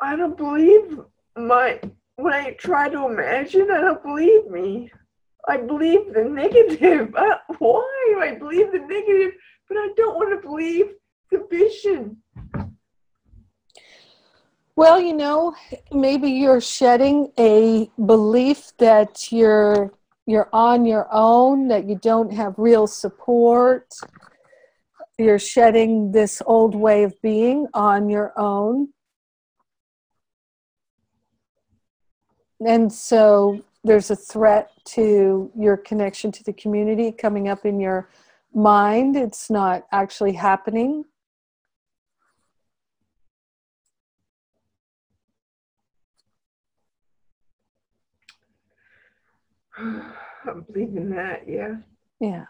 [0.00, 1.00] I don't believe
[1.36, 1.80] my
[2.16, 4.90] when I try to imagine, I don't believe me.
[5.46, 7.14] I believe the negative.
[7.16, 9.32] Uh, why do I believe the negative?
[9.68, 10.86] But I don't want to believe
[11.30, 12.18] the vision.
[14.78, 15.56] Well, you know,
[15.90, 19.92] maybe you're shedding a belief that you're
[20.24, 23.92] you're on your own, that you don't have real support.
[25.18, 28.90] You're shedding this old way of being on your own.
[32.64, 38.10] and so there's a threat to your connection to the community coming up in your
[38.54, 39.16] mind.
[39.16, 41.04] It's not actually happening.
[50.48, 51.76] I'm believing that, yeah.
[52.20, 52.46] Yeah.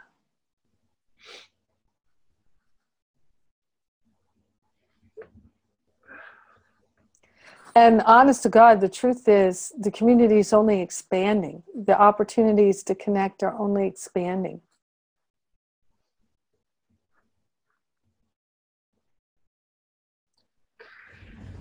[7.75, 11.63] And honest to God, the truth is the community is only expanding.
[11.75, 14.63] The opportunities to connect are only expanding.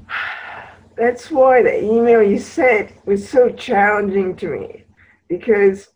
[0.95, 4.86] That's why the email you sent was so challenging to me
[5.28, 5.89] because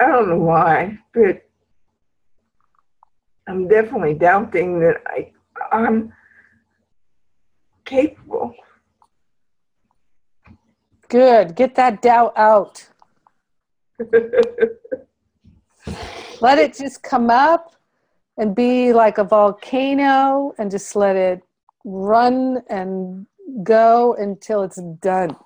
[0.00, 1.42] I don't know why, but
[3.48, 5.32] I'm definitely doubting that I
[5.72, 6.12] I'm
[7.84, 8.54] capable.
[11.08, 11.54] Good.
[11.54, 12.86] Get that doubt out.
[16.40, 17.74] let it just come up
[18.36, 21.42] and be like a volcano and just let it
[21.84, 23.26] run and
[23.62, 25.36] go until it's done.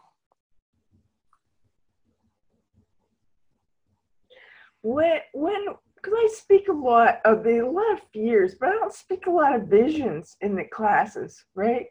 [4.83, 8.73] When when because I speak a lot of the a lot of fears, but I
[8.73, 11.87] don't speak a lot of visions in the classes, right?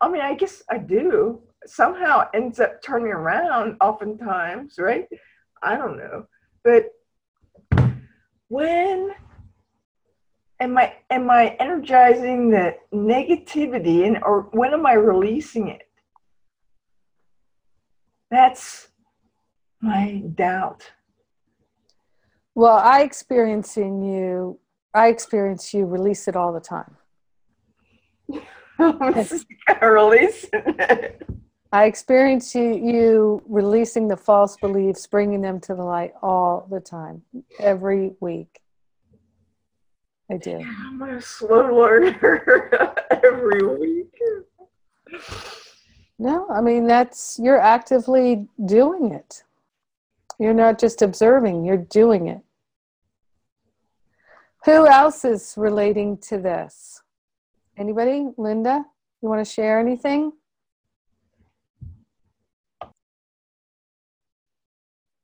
[0.00, 1.42] I mean, I guess I do.
[1.66, 5.06] Somehow ends up turning around oftentimes, right?
[5.62, 6.26] I don't know.
[6.64, 6.86] But
[8.48, 9.10] when
[10.62, 15.82] am I am I energizing the negativity and or when am I releasing it?
[18.30, 18.88] That's
[19.80, 20.90] my doubt.
[22.54, 24.58] Well, I experience in you,
[24.94, 26.96] I experience you release it all the time.
[29.82, 30.46] Release.
[31.72, 36.80] I experience you, you releasing the false beliefs, bringing them to the light all the
[36.80, 37.22] time,
[37.58, 38.61] every week.
[40.32, 40.64] I do.
[40.66, 44.18] I'm a slow learner every week.
[46.18, 49.42] No, I mean, that's, you're actively doing it.
[50.38, 52.40] You're not just observing, you're doing it.
[54.64, 57.02] Who else is relating to this?
[57.76, 58.28] Anybody?
[58.38, 58.86] Linda,
[59.20, 60.32] you want to share anything?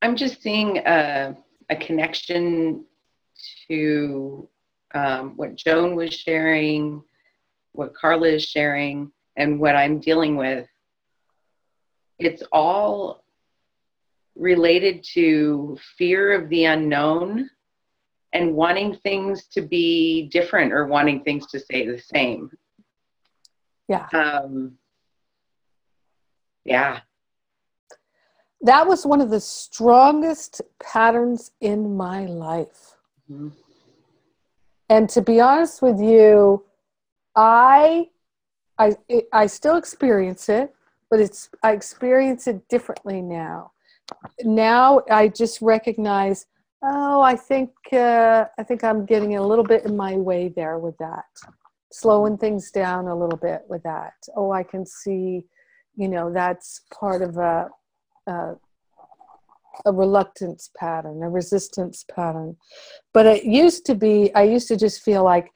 [0.03, 1.35] I'm just seeing a,
[1.71, 2.85] a connection
[3.69, 4.47] to
[4.99, 7.03] um, what Joan was sharing,
[7.73, 10.67] what Carla is sharing, and what I'm dealing with.
[12.19, 13.23] It's all
[14.37, 17.51] related to fear of the unknown
[18.33, 22.51] and wanting things to be different or wanting things to stay the same.
[23.89, 24.07] Yeah.
[24.13, 24.77] Um,
[26.65, 27.01] yeah.
[28.61, 32.97] That was one of the strongest patterns in my life.
[33.31, 33.53] Mhm.
[34.89, 36.65] And to be honest with you,
[37.37, 38.09] I
[38.79, 38.97] I
[39.33, 40.75] I still experience it,
[41.11, 43.73] but it's I experience it differently now.
[44.43, 46.47] Now I just recognize,
[46.83, 50.79] oh, I think uh, I think I'm getting a little bit in my way there
[50.79, 51.27] with that,
[51.93, 54.15] slowing things down a little bit with that.
[54.35, 55.45] Oh, I can see,
[55.97, 57.69] you know, that's part of a
[58.27, 58.55] a,
[59.87, 62.57] a reluctance pattern, a resistance pattern.
[63.13, 65.51] But it used to be, I used to just feel like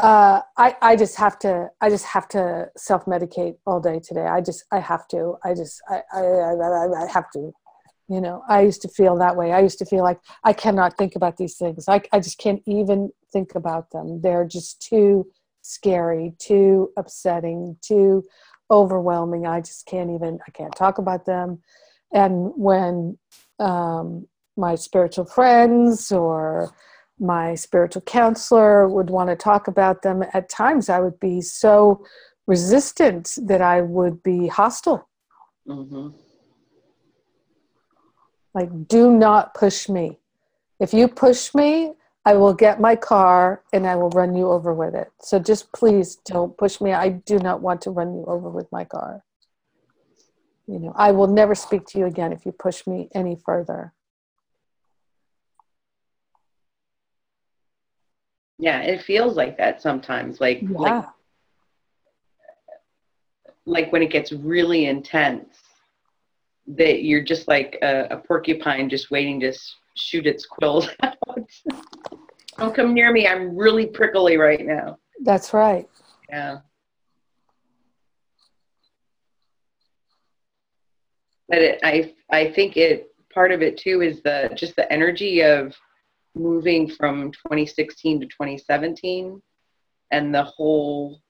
[0.00, 4.26] uh, I, I just have to I just have to self medicate all day today.
[4.26, 5.36] I just I have to.
[5.44, 7.52] I just I, I, I, I have to.
[8.08, 9.52] You know, I used to feel that way.
[9.52, 11.88] I used to feel like I cannot think about these things.
[11.88, 14.20] I, I just can't even think about them.
[14.20, 15.26] They're just too
[15.62, 18.24] scary, too upsetting, too
[18.70, 19.46] overwhelming.
[19.46, 21.62] I just can't even, I can't talk about them.
[22.12, 23.18] And when
[23.58, 24.26] um,
[24.56, 26.74] my spiritual friends or
[27.18, 32.04] my spiritual counselor would want to talk about them, at times I would be so
[32.46, 35.08] resistant that I would be hostile.
[35.66, 36.08] hmm
[38.52, 40.18] Like, do not push me.
[40.78, 41.94] If you push me,
[42.24, 45.10] I will get my car and I will run you over with it.
[45.20, 46.92] So just please don't push me.
[46.92, 49.24] I do not want to run you over with my car.
[50.66, 53.92] You know, I will never speak to you again if you push me any further.
[58.58, 60.40] Yeah, it feels like that sometimes.
[60.40, 61.08] Like like Yeah.
[63.66, 65.58] like when it gets really intense,
[66.66, 71.16] that you're just like a, a porcupine just waiting to s- shoot its quills out.
[72.58, 73.26] Don't come near me.
[73.26, 74.98] I'm really prickly right now.
[75.22, 75.88] That's right.
[76.30, 76.58] Yeah.
[81.48, 85.42] But it, I I think it part of it too is the just the energy
[85.42, 85.74] of
[86.34, 89.40] moving from 2016 to 2017
[90.10, 91.20] and the whole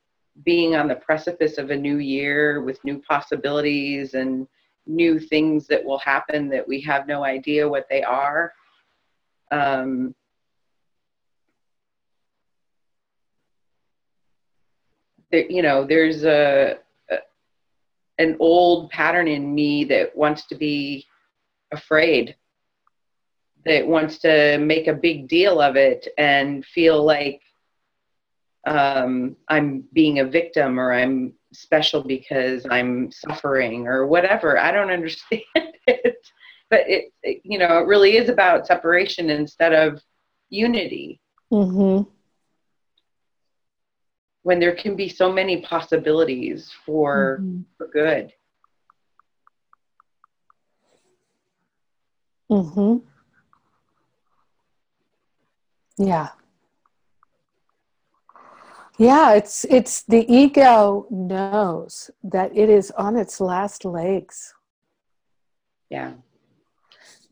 [0.45, 4.47] being on the precipice of a new year with new possibilities and
[4.87, 8.53] new things that will happen that we have no idea what they are.
[9.51, 10.15] Um,
[15.33, 16.79] you know, there's a
[18.19, 21.07] an old pattern in me that wants to be
[21.73, 22.37] afraid,
[23.65, 27.41] that wants to make a big deal of it and feel like
[28.67, 34.59] um, I'm being a victim or I'm special because I'm suffering or whatever.
[34.59, 36.17] I don't understand it,
[36.71, 40.01] but it, it you know, it really is about separation instead of
[40.51, 41.21] unity.
[41.53, 42.09] Mm-hmm.
[44.45, 47.65] When there can be so many possibilities for, Mhm.
[47.77, 48.33] for good.
[52.51, 52.99] Mm-hmm.
[55.97, 56.29] Yeah.
[58.99, 64.55] Yeah, it's it's the ego knows that it is on its last legs
[65.91, 66.13] Yeah.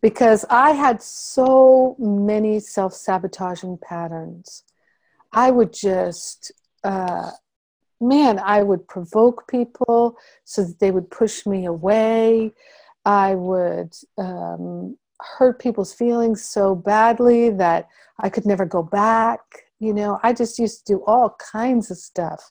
[0.01, 4.65] because I had so many self-sabotaging patterns.
[5.33, 6.51] I would just
[6.85, 7.31] uh
[8.01, 12.53] man, I would provoke people so that they would push me away.
[13.05, 19.41] I would um, hurt people's feelings so badly that I could never go back.
[19.79, 22.51] You know, I just used to do all kinds of stuff.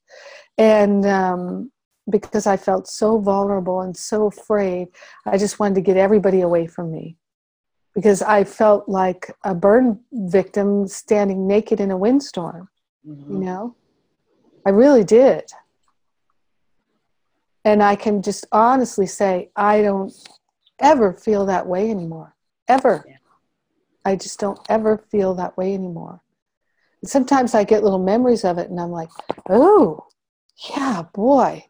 [0.57, 1.71] And um,
[2.09, 4.87] because I felt so vulnerable and so afraid,
[5.25, 7.17] I just wanted to get everybody away from me.
[7.93, 12.69] because I felt like a burn victim standing naked in a windstorm,
[13.05, 13.29] Mhm.
[13.31, 13.75] you know?
[14.65, 15.51] I really did.
[17.63, 20.11] And I can just honestly say, I don't
[20.79, 22.35] ever feel that way anymore.
[22.67, 23.03] Ever.
[23.07, 23.17] Yeah.
[24.03, 26.21] I just don't ever feel that way anymore.
[27.01, 29.09] And sometimes I get little memories of it and I'm like,
[29.49, 30.07] oh,
[30.69, 31.65] yeah, boy,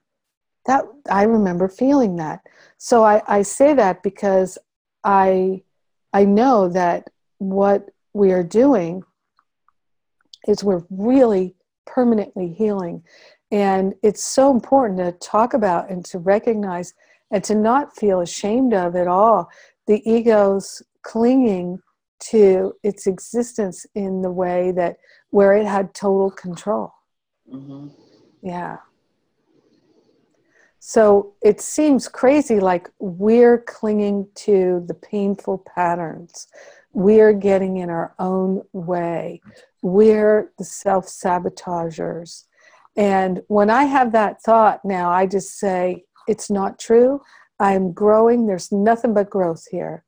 [0.66, 2.42] that I remember feeling that.
[2.78, 4.58] So I, I say that because
[5.04, 5.64] I
[6.14, 9.04] I know that what we are doing
[10.48, 11.56] is we're really
[11.86, 13.04] permanently healing.
[13.52, 16.94] And it's so important to talk about and to recognize
[17.32, 19.50] and to not feel ashamed of at all
[19.88, 21.80] the ego's clinging
[22.20, 24.98] to its existence in the way that
[25.32, 26.94] where it had total control.
[27.52, 27.92] Mhm.
[28.42, 28.78] Yeah.
[30.80, 36.48] So it seems crazy like we're clinging to the painful patterns.
[36.94, 39.42] We're getting in our own way.
[39.82, 42.46] We're the self sabotagers.
[42.98, 47.22] And when I have that thought now, I just say, it's not true.
[47.60, 48.48] I'm growing.
[48.48, 50.04] There's nothing but growth here.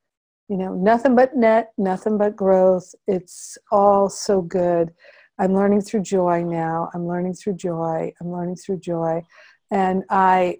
[0.49, 2.93] You know, nothing but net, nothing but growth.
[3.07, 4.91] It's all so good.
[5.39, 6.89] I'm learning through joy now.
[6.93, 8.13] I'm learning through joy.
[8.19, 9.23] I'm learning through joy.
[9.71, 10.57] And I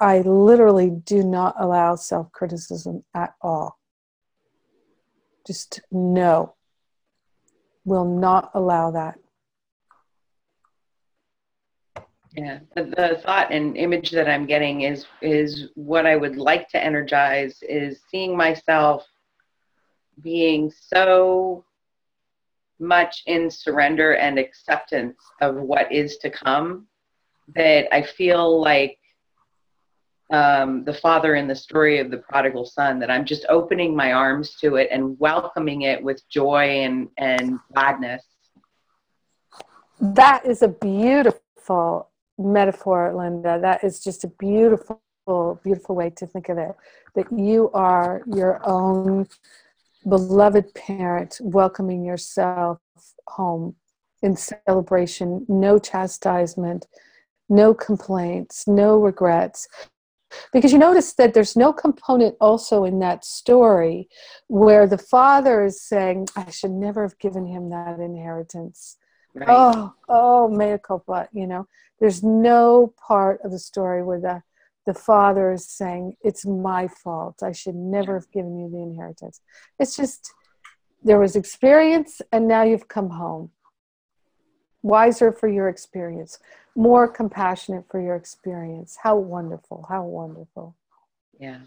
[0.00, 3.78] I literally do not allow self criticism at all.
[5.48, 6.54] Just no.
[7.86, 9.18] Will not allow that.
[12.36, 16.68] Yeah, the, the thought and image that I'm getting is is what I would like
[16.68, 19.06] to energize is seeing myself
[20.22, 21.64] being so
[22.78, 26.86] much in surrender and acceptance of what is to come
[27.54, 28.97] that I feel like
[30.30, 34.12] um, the father in the story of the prodigal son that I'm just opening my
[34.12, 38.24] arms to it and welcoming it with joy and and gladness.
[40.00, 43.58] That is a beautiful metaphor, Linda.
[43.60, 45.00] That is just a beautiful,
[45.64, 46.74] beautiful way to think of it.
[47.14, 49.28] That you are your own
[50.08, 52.78] beloved parent welcoming yourself
[53.26, 53.74] home
[54.22, 56.86] in celebration, no chastisement,
[57.48, 59.68] no complaints, no regrets.
[60.52, 64.08] Because you notice that there's no component also in that story
[64.48, 68.96] where the father is saying, I should never have given him that inheritance.
[69.34, 69.48] Right?
[69.50, 71.66] Oh, oh, mea culpa, you know.
[72.00, 74.42] There's no part of the story where the
[74.88, 77.42] the father is saying, It's my fault.
[77.42, 79.42] I should never have given you the inheritance.
[79.78, 80.32] It's just
[81.02, 83.50] there was experience and now you've come home.
[84.80, 86.38] Wiser for your experience,
[86.78, 88.96] more compassionate for your experience.
[89.02, 90.76] How wonderful, how wonderful.
[91.38, 91.58] yeah.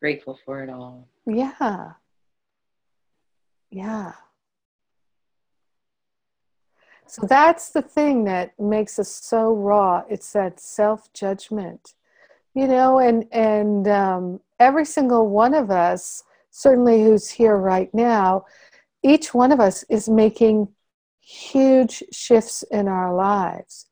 [0.00, 1.08] Grateful for it all.
[1.26, 1.92] Yeah.
[3.70, 4.12] Yeah.
[7.06, 10.04] So that's the thing that makes us so raw.
[10.08, 11.94] It's that self judgment,
[12.54, 18.44] you know, and and um, every single one of us, certainly who's here right now,
[19.02, 20.68] each one of us is making
[21.28, 23.86] huge shifts in our lives,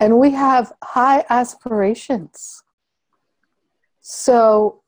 [0.00, 2.62] and we have high aspirations.
[4.00, 4.80] So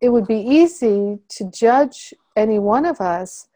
[0.00, 3.48] it would be easy to judge any one of us,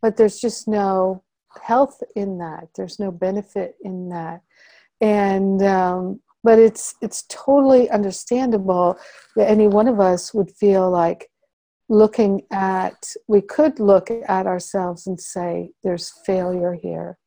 [0.00, 1.22] but there's just no
[1.62, 2.68] health in that.
[2.74, 4.40] There's no benefit in that,
[5.02, 8.98] and um, but it's it's totally understandable
[9.36, 11.28] that any one of us would feel like
[11.88, 13.12] looking at.
[13.26, 17.18] We could look at ourselves and say, "There's failure here.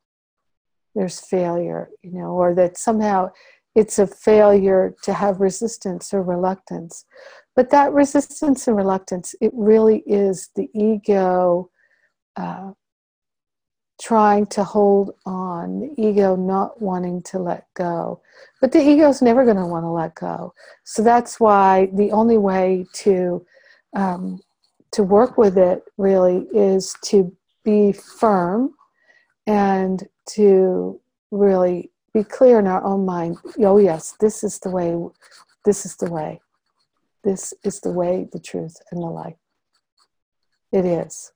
[0.95, 3.31] There's failure," you know, or that somehow
[3.75, 7.05] it's a failure to have resistance or reluctance.
[7.55, 11.69] But that resistance and reluctance, it really is the ego.
[12.35, 12.71] Uh,
[14.01, 18.19] trying to hold on, the ego not wanting to let go.
[18.59, 20.53] But the ego is never going to want to let go.
[20.83, 23.45] So that's why the only way to
[23.95, 24.39] um,
[24.93, 28.73] to work with it really is to be firm
[29.47, 30.99] and to
[31.31, 33.37] really be clear in our own mind.
[33.59, 34.97] Oh yes, this is the way.
[35.65, 36.41] This is the way.
[37.23, 39.35] This is the way, the truth, and the life.
[40.71, 41.31] It is.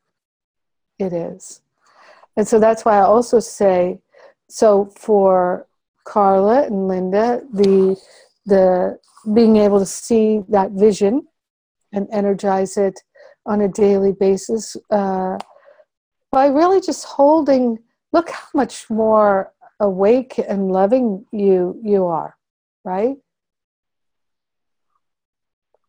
[0.98, 1.62] It is.
[2.38, 4.00] And so that's why I also say,
[4.50, 5.68] so for
[6.04, 7.98] Carla and Linda, the
[8.46, 9.00] the
[9.34, 11.28] being able to see that vision
[11.92, 13.02] and energize it
[13.46, 15.38] on a daily basis uh,
[16.32, 17.80] by really just holding.
[18.14, 22.38] Look how much more awake and loving you you are,
[22.84, 23.18] right?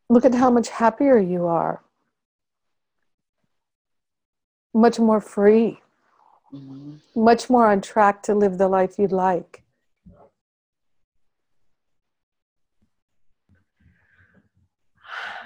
[0.08, 1.82] Look at how much happier you are.
[4.76, 5.80] much more free,
[6.52, 7.00] Mhm.
[7.14, 9.64] much more on track to live the life you'd like.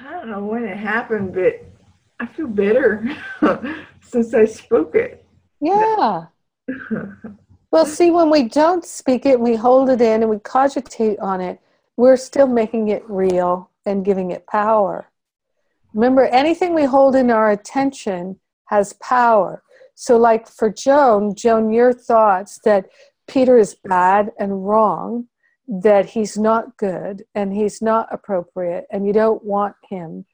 [0.01, 1.65] I don't know when it happened, but
[2.21, 3.17] I feel better
[4.03, 5.25] since I spoke it.
[5.61, 6.27] Yeah.
[7.73, 11.41] Well, see, when we don't speak it, we hold it in and we cogitate on
[11.41, 11.61] it,
[11.97, 15.09] we're still making it real and giving it power.
[15.95, 19.63] Remember, anything we hold in our attention has power.
[19.95, 22.87] So, like for Joan, Joan, your thoughts that
[23.29, 25.29] Peter is bad and wrong,
[25.69, 30.25] that he's not good and he's not appropriate, and you don't want him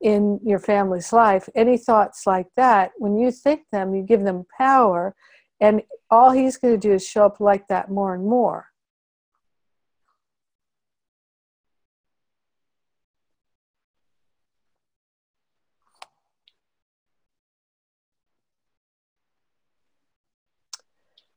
[0.00, 4.44] in your family's life, any thoughts like that, when you think them, you give them
[4.56, 5.14] power,
[5.60, 8.66] and all he's going to do is show up like that more and more.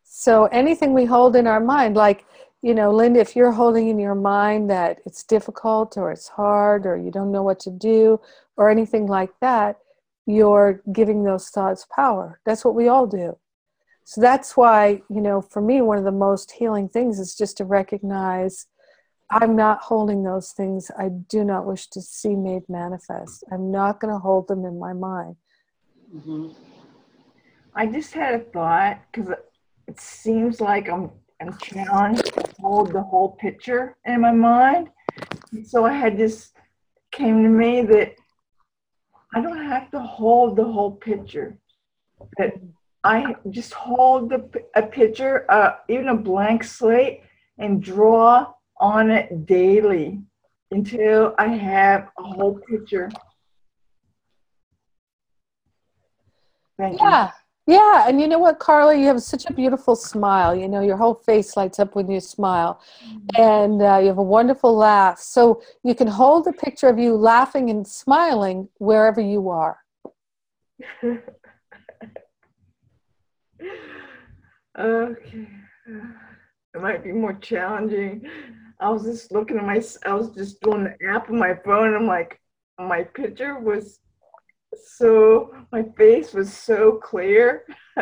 [0.03, 2.26] So anything we hold in our mind, like,
[2.61, 6.86] you know, Linda, if you're holding in your mind that it's difficult or it's hard
[6.86, 8.19] or you don't know what to do
[8.57, 9.77] or anything like that,
[10.26, 12.40] you're giving those thoughts power.
[12.45, 13.38] That's what we all do.
[14.03, 17.57] So that's why, you know, for me, one of the most healing things is just
[17.57, 18.65] to recognize
[19.31, 23.44] I'm not holding those things I do not wish to see made manifest.
[23.52, 25.36] I'm not going to hold them in my mind.
[26.14, 26.56] Mhm.
[27.76, 29.31] I just had a thought because
[29.88, 31.11] it seems like I'm
[31.41, 32.28] I'm challenged
[32.69, 34.89] hold the whole picture in my mind.
[35.51, 36.51] And so I had this
[37.11, 38.13] came to me that
[39.33, 41.57] I don't have to hold the whole picture.
[42.37, 42.53] That
[43.03, 44.41] I just hold the
[44.75, 47.21] a picture, uh, even a blank slate,
[47.57, 50.21] and draw on it daily
[50.69, 53.09] until I have a whole picture.
[56.77, 57.07] Thank you.
[57.69, 58.07] Yeah.
[58.07, 58.95] And you know what, Carla?
[58.95, 60.55] You have such a beautiful smile.
[60.55, 62.81] You know, your whole face lights up when you smile.
[63.37, 65.19] And uh, you have a wonderful laugh.
[65.19, 69.77] So you can hold a picture of you laughing and smiling wherever you are.
[74.77, 75.47] Okay.
[76.75, 78.29] It might be more challenging.
[78.79, 81.87] I was just looking at my, I was just doing the app on my phone.
[81.87, 82.39] And I'm like,
[82.77, 83.99] my picture was
[84.75, 87.65] so, my face was so clear.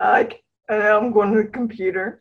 [0.00, 2.18] like, I'm going to the computer.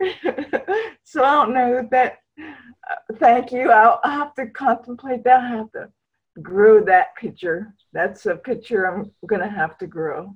[1.03, 3.71] so I don't know that, that uh, thank you.
[3.71, 5.41] I'll, I'll have to contemplate that.
[5.41, 5.89] I have to
[6.41, 7.73] grow that picture.
[7.93, 10.35] That's a picture I'm going to have to grow.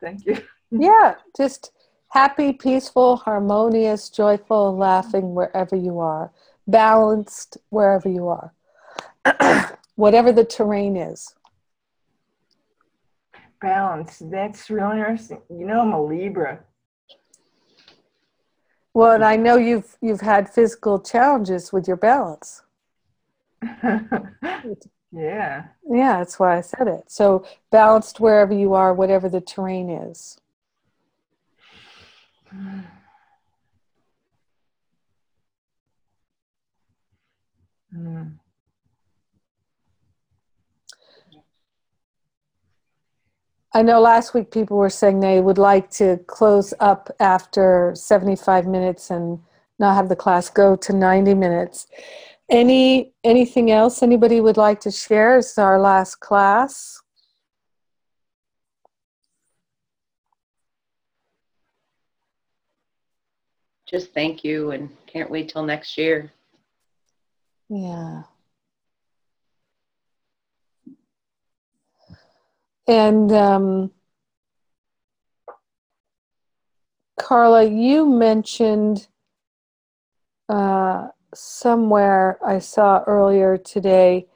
[0.00, 0.38] Thank you.
[0.70, 1.14] Yeah.
[1.34, 1.72] Just
[2.10, 6.30] happy, peaceful, harmonious, joyful, laughing wherever you are,
[6.66, 8.52] balanced wherever you are,
[9.94, 11.34] whatever the terrain is.
[13.60, 14.22] Balance.
[14.24, 15.40] That's really interesting.
[15.50, 16.60] You know, I'm a Libra.
[18.94, 22.62] Well, and I know you've you've had physical challenges with your balance.
[25.12, 25.64] yeah.
[25.88, 27.04] Yeah, that's why I said it.
[27.06, 30.38] So balanced wherever you are, whatever the terrain is.
[37.96, 38.38] Mm.
[43.74, 48.66] I know last week people were saying they would like to close up after 75
[48.66, 49.40] minutes and
[49.78, 51.86] not have the class go to 90 minutes.
[52.48, 56.98] Any anything else anybody would like to share as our last class?
[63.86, 66.32] Just thank you and can't wait till next year.
[67.68, 68.22] Yeah.
[72.88, 73.90] And um,
[77.20, 79.08] Carla, you mentioned
[80.48, 84.26] uh, somewhere I saw earlier today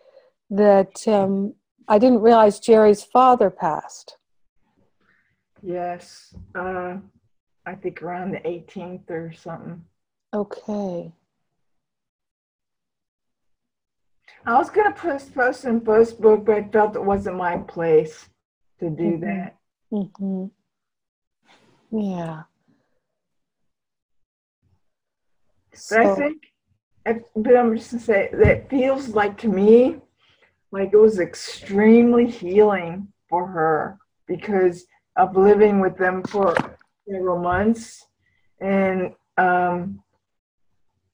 [0.51, 1.55] that um,
[1.89, 4.19] I didn't realize Jerry's father passed.
[5.63, 6.35] Yes.
[6.55, 6.97] Uh,
[7.65, 9.83] I think around the 18th or something.
[10.35, 11.11] Okay.
[14.45, 18.29] I was going to post, post in Facebook, but I felt it wasn't my place
[18.83, 19.21] to do Mhm.
[19.21, 19.57] that.
[19.91, 20.47] hmm
[21.91, 22.43] Yeah.
[25.91, 26.43] But I think,
[27.07, 30.01] if- but I'm just gonna say that feels like to me,
[30.73, 34.87] like it was extremely healing for her because
[35.17, 36.55] of living with them for
[37.09, 38.07] several months,
[38.61, 40.03] and um,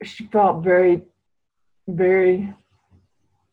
[0.03, 1.05] she felt very,
[1.87, 2.53] very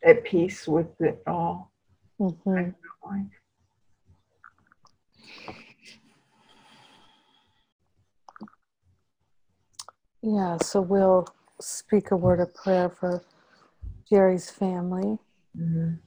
[0.03, 1.71] at peace with it all.
[2.19, 2.71] hmm
[10.29, 11.25] Yeah, so we'll
[11.61, 13.23] speak a word of prayer for
[14.11, 15.21] Jerry's family.
[15.57, 16.01] Mhm.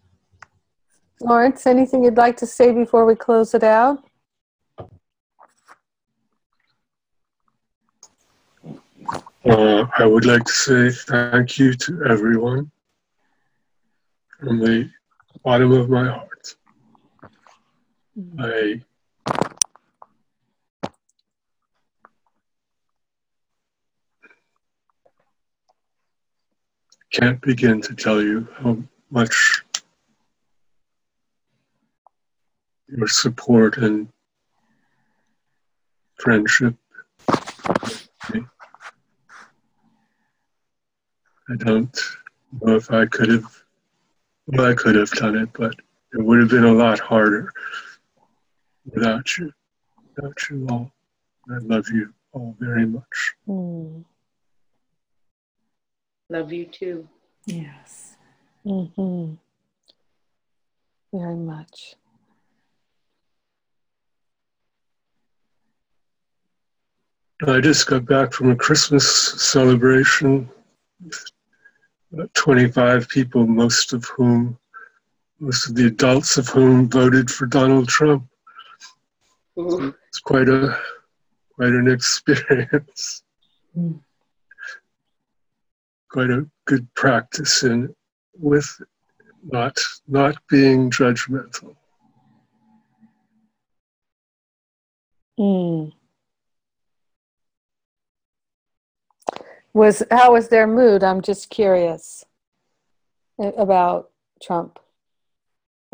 [1.22, 4.04] Lawrence, anything you'd like to say before we close it out?
[9.46, 12.70] Uh, I would like to say thank you to everyone
[14.38, 14.92] from the
[15.46, 16.56] bottom of my heart.
[18.38, 18.82] I
[27.12, 28.78] can't begin to tell you how
[29.10, 29.64] much
[32.88, 34.08] your support and
[36.16, 36.76] friendship
[41.52, 41.98] I don't
[42.62, 43.64] know if I could have,
[44.46, 45.74] well, I could have done it, but
[46.14, 47.52] it would have been a lot harder
[48.86, 49.52] without you,
[50.16, 50.92] without you all.
[51.50, 53.34] I love you all very much.
[53.48, 54.04] Mm.
[56.30, 57.08] Love you too.
[57.48, 58.16] Yes.
[58.66, 59.34] Mm-hmm.
[61.12, 61.96] Very much.
[67.48, 69.08] I just got back from a Christmas
[69.42, 70.50] celebration
[71.02, 74.58] with 25 people, most of whom,
[75.40, 78.28] most of the adults of whom voted for Donald Trump.
[79.58, 79.96] Ooh.
[80.10, 80.78] It's quite a,
[81.56, 83.24] quite an experience.
[83.78, 84.00] Mm.
[86.12, 87.94] Quite a good practice in
[88.34, 88.82] with
[89.44, 89.78] not
[90.08, 91.76] not being judgmental.
[95.40, 95.94] Mm.
[99.74, 101.04] Was how was their mood?
[101.04, 102.26] I'm just curious
[103.40, 104.12] about
[104.42, 104.80] Trump.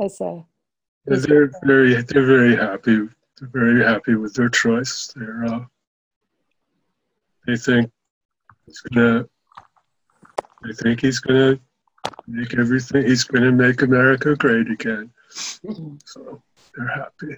[0.02, 0.46] I say.
[1.06, 3.08] They're very they're very happy.
[3.40, 5.14] They're very happy with their choice.
[5.16, 5.66] They're uh,
[7.46, 7.92] they think
[8.68, 9.28] it's gonna.
[10.66, 11.60] They think he's gonna
[12.28, 13.06] make everything.
[13.06, 15.12] He's gonna make America great again.
[16.06, 16.42] So
[16.76, 17.38] they're happy.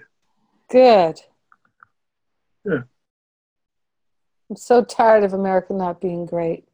[0.70, 1.20] Good.
[2.64, 2.82] Yeah.
[4.50, 6.66] I'm so tired of America not being great.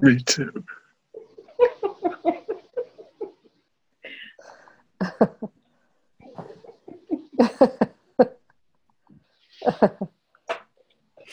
[0.00, 0.64] Me too.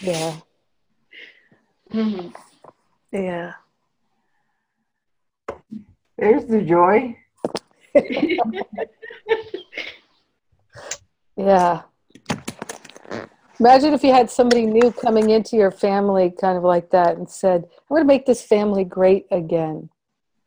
[0.02, 0.36] Yeah.
[1.94, 2.34] Mhm.
[3.12, 3.54] Yeah.
[6.18, 7.18] There's the joy.
[11.38, 11.84] Yeah.
[13.60, 17.30] Imagine if you had somebody new coming into your family, kind of like that, and
[17.30, 19.90] said, I'm going to make this family great again.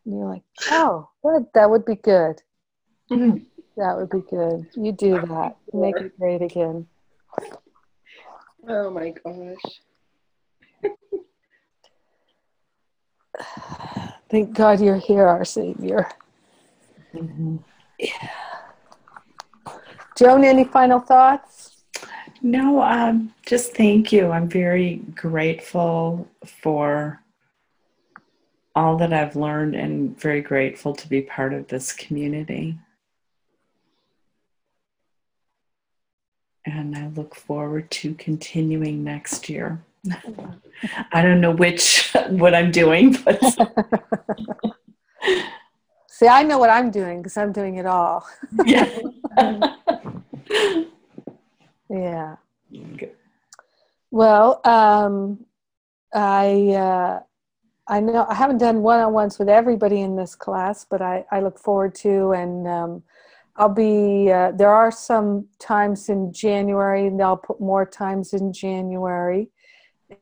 [0.05, 2.43] And you're like, oh, that, that would be good.
[3.77, 4.69] That would be good.
[4.77, 5.57] You do that.
[5.73, 6.87] Make it great again.
[8.69, 9.81] Oh my gosh.
[14.31, 16.09] Thank God you're here, our Savior.
[17.15, 17.63] Mhm.
[20.17, 21.85] Joan, any final thoughts?
[22.43, 24.31] No, um, just thank you.
[24.31, 27.21] I'm very grateful for
[28.75, 32.77] all that I've learned and very grateful to be part of this community.
[36.67, 39.83] And I look forward to continuing next year.
[41.13, 43.41] I don't know which, what I'm doing, but
[46.09, 48.27] See, I know what I'm doing because I'm doing it all.
[48.65, 48.89] yeah.
[51.91, 52.37] Yeah.
[54.11, 55.45] Well, um,
[56.13, 57.21] I uh,
[57.87, 61.59] I know I haven't done one-on-ones with everybody in this class, but I, I look
[61.59, 63.03] forward to, and um,
[63.57, 64.31] I'll be.
[64.33, 69.51] Uh, there are some times in January, and I'll put more times in January,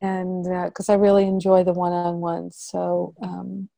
[0.01, 3.69] and because I really enjoy the one-on-ones, so um,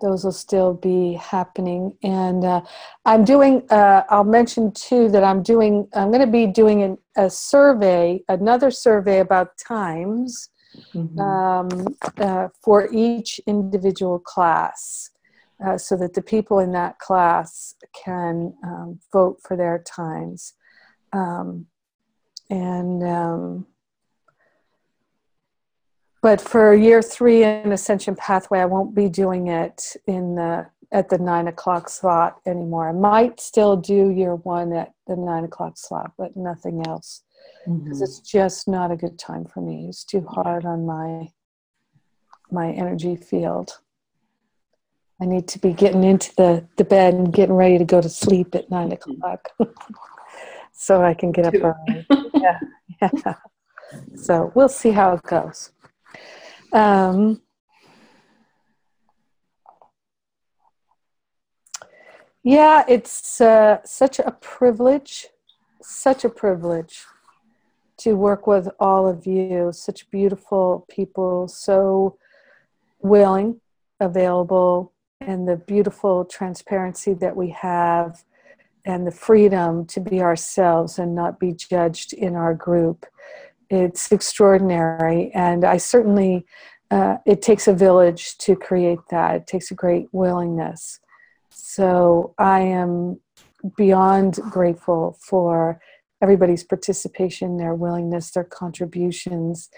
[0.00, 1.96] those will still be happening.
[2.02, 2.62] And uh,
[3.04, 3.62] I'm doing.
[3.70, 5.88] Uh, I'll mention too that I'm doing.
[5.94, 10.50] I'm going to be doing an, a survey, another survey about times
[10.94, 11.18] Mhm.
[11.20, 15.10] um, uh, for each individual class
[15.64, 20.54] uh, so that the people in that class can um, vote for their times.
[21.12, 21.66] Um,
[22.50, 23.66] and um,
[26.22, 31.10] but for year three in Ascension Pathway, I won't be doing it in the at
[31.10, 32.88] the nine o'clock slot anymore.
[32.88, 37.22] I might still do year one at the nine o'clock slot, but nothing else
[37.66, 38.04] because Mhm.
[38.04, 39.86] it's just not a good time for me.
[39.88, 41.28] It's too hard on my
[42.50, 43.80] my energy field.
[45.20, 48.08] I need to be getting into the, the bed and getting ready to go to
[48.08, 49.48] sleep at nine o'clock.
[50.72, 52.06] so I can get up early.
[52.34, 52.58] yeah,
[53.02, 53.34] yeah.
[54.14, 55.72] So we'll see how it goes.
[56.72, 57.40] Um,
[62.42, 65.28] yeah, it's uh, such a privilege,
[65.82, 67.04] such a privilege
[67.98, 72.16] to work with all of you, such beautiful people, so
[73.00, 73.60] willing,
[73.98, 78.24] available, and the beautiful transparency that we have,
[78.84, 83.04] and the freedom to be ourselves and not be judged in our group.
[83.70, 86.46] It's extraordinary, and I certainly,
[86.90, 89.36] uh, it takes a village to create that.
[89.36, 91.00] It takes a great willingness.
[91.50, 93.20] So I am
[93.76, 95.80] beyond grateful for
[96.22, 99.68] everybody's participation, their willingness, their contributions.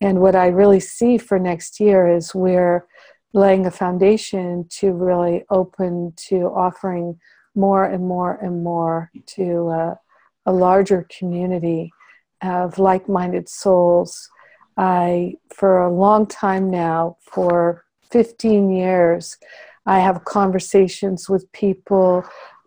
[0.00, 2.86] And what I really see for next year is we're
[3.32, 7.18] laying a foundation to really open to offering
[7.54, 9.94] more and more and more to uh,
[10.46, 11.92] a larger community
[12.42, 14.28] of like minded souls.
[14.76, 19.36] I, for a long time now, for 15 years,
[19.86, 22.24] I have conversations with people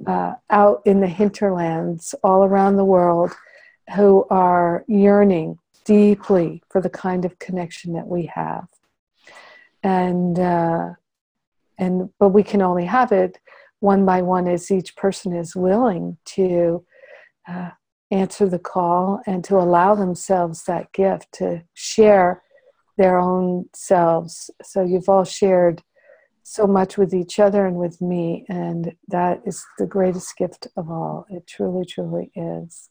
[0.07, 3.31] uh, out in the hinterlands all around the world
[3.95, 8.67] who are yearning deeply for the kind of connection that we have.
[9.83, 10.89] And, uh,
[11.77, 13.39] and but we can only have it
[13.79, 16.85] one by one as each person is willing to
[17.47, 17.71] uh,
[18.11, 22.41] answer the call and to allow themselves that gift to share
[22.97, 24.49] their own selves.
[24.63, 25.81] So you've all shared
[26.43, 28.45] so much with each other and with me.
[28.49, 31.25] And that is the greatest gift of all.
[31.29, 32.89] It truly, truly is.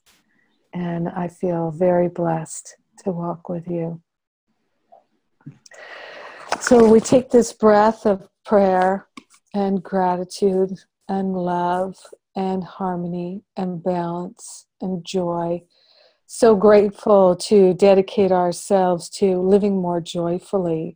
[0.73, 4.01] And I feel very blessed to walk with you.
[6.61, 9.07] So we take this breath of prayer
[9.53, 10.71] and gratitude
[11.07, 11.97] and love
[12.39, 15.61] and harmony and balance and joy.
[16.25, 20.95] So grateful to dedicate ourselves to living more joyfully,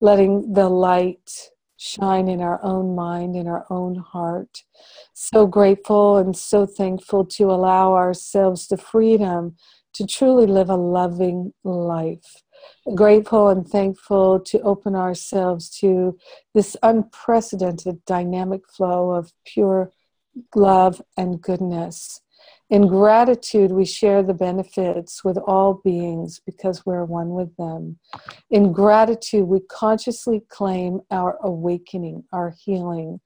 [0.00, 1.30] letting the light
[1.76, 4.64] shine in our own mind, in our own heart.
[5.12, 9.54] So grateful and so thankful to allow ourselves the freedom
[9.92, 12.42] to truly live a loving life.
[12.96, 16.18] Grateful and thankful to open ourselves to
[16.52, 19.92] this unprecedented dynamic flow of pure
[20.54, 22.20] love and goodness.
[22.70, 27.98] In gratitude, we share the benefits with all beings because we're one with them.
[28.50, 33.20] In gratitude, we consciously claim our awakening, our healing,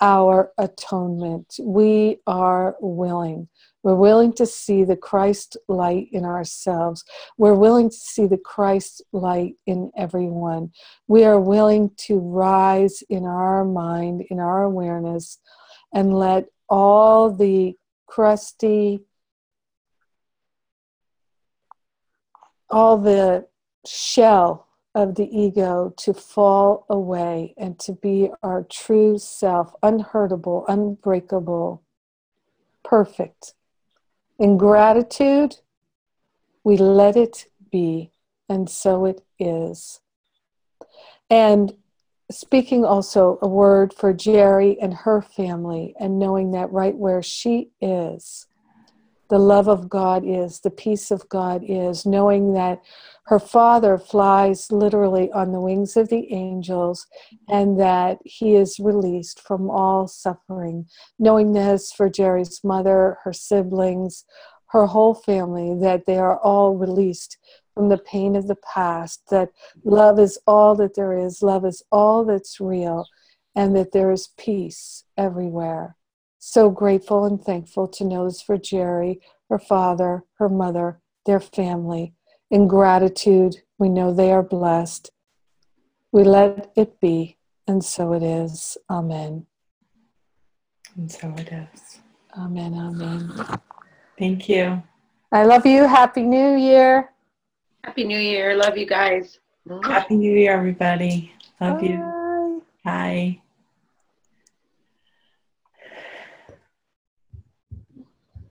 [0.00, 1.54] our atonement.
[1.60, 3.48] We are willing.
[3.82, 7.04] We're willing to see the Christ light in ourselves.
[7.36, 10.72] We're willing to see the Christ light in everyone.
[11.06, 15.38] We are willing to rise in our mind, in our awareness,
[15.92, 19.00] and let all the crusty,
[22.70, 23.46] all the
[23.86, 31.82] shell of the ego to fall away and to be our true self, unhurtable, unbreakable,
[32.84, 33.54] perfect.
[34.38, 35.56] In gratitude,
[36.64, 38.10] we let it be,
[38.48, 40.00] and so it is.
[41.30, 41.74] And
[42.30, 47.70] speaking also a word for Jerry and her family, and knowing that right where she
[47.80, 48.46] is,
[49.28, 52.82] the love of God is, the peace of God is, knowing that
[53.26, 57.06] her father flies literally on the wings of the angels
[57.46, 60.86] and that he is released from all suffering.
[61.18, 64.24] Knowing this for Jerry's mother, her siblings,
[64.68, 67.36] her whole family, that they are all released
[67.78, 69.50] from the pain of the past, that
[69.84, 73.06] love is all that there is, love is all that's real,
[73.54, 75.94] and that there is peace everywhere.
[76.40, 82.14] So grateful and thankful to know this for Jerry, her father, her mother, their family.
[82.50, 85.12] In gratitude, we know they are blessed.
[86.10, 87.36] We let it be,
[87.68, 88.76] and so it is.
[88.90, 89.46] Amen.
[90.96, 92.00] And so it is.
[92.36, 92.74] Amen.
[92.74, 93.60] Amen.
[94.18, 94.82] Thank you.
[95.30, 95.84] I love you.
[95.84, 97.12] Happy New Year.
[97.88, 98.54] Happy New Year.
[98.54, 99.38] Love you guys.
[99.82, 101.32] Happy New Year, everybody.
[101.58, 101.86] Love Bye.
[101.86, 102.62] you.
[102.84, 103.40] Bye.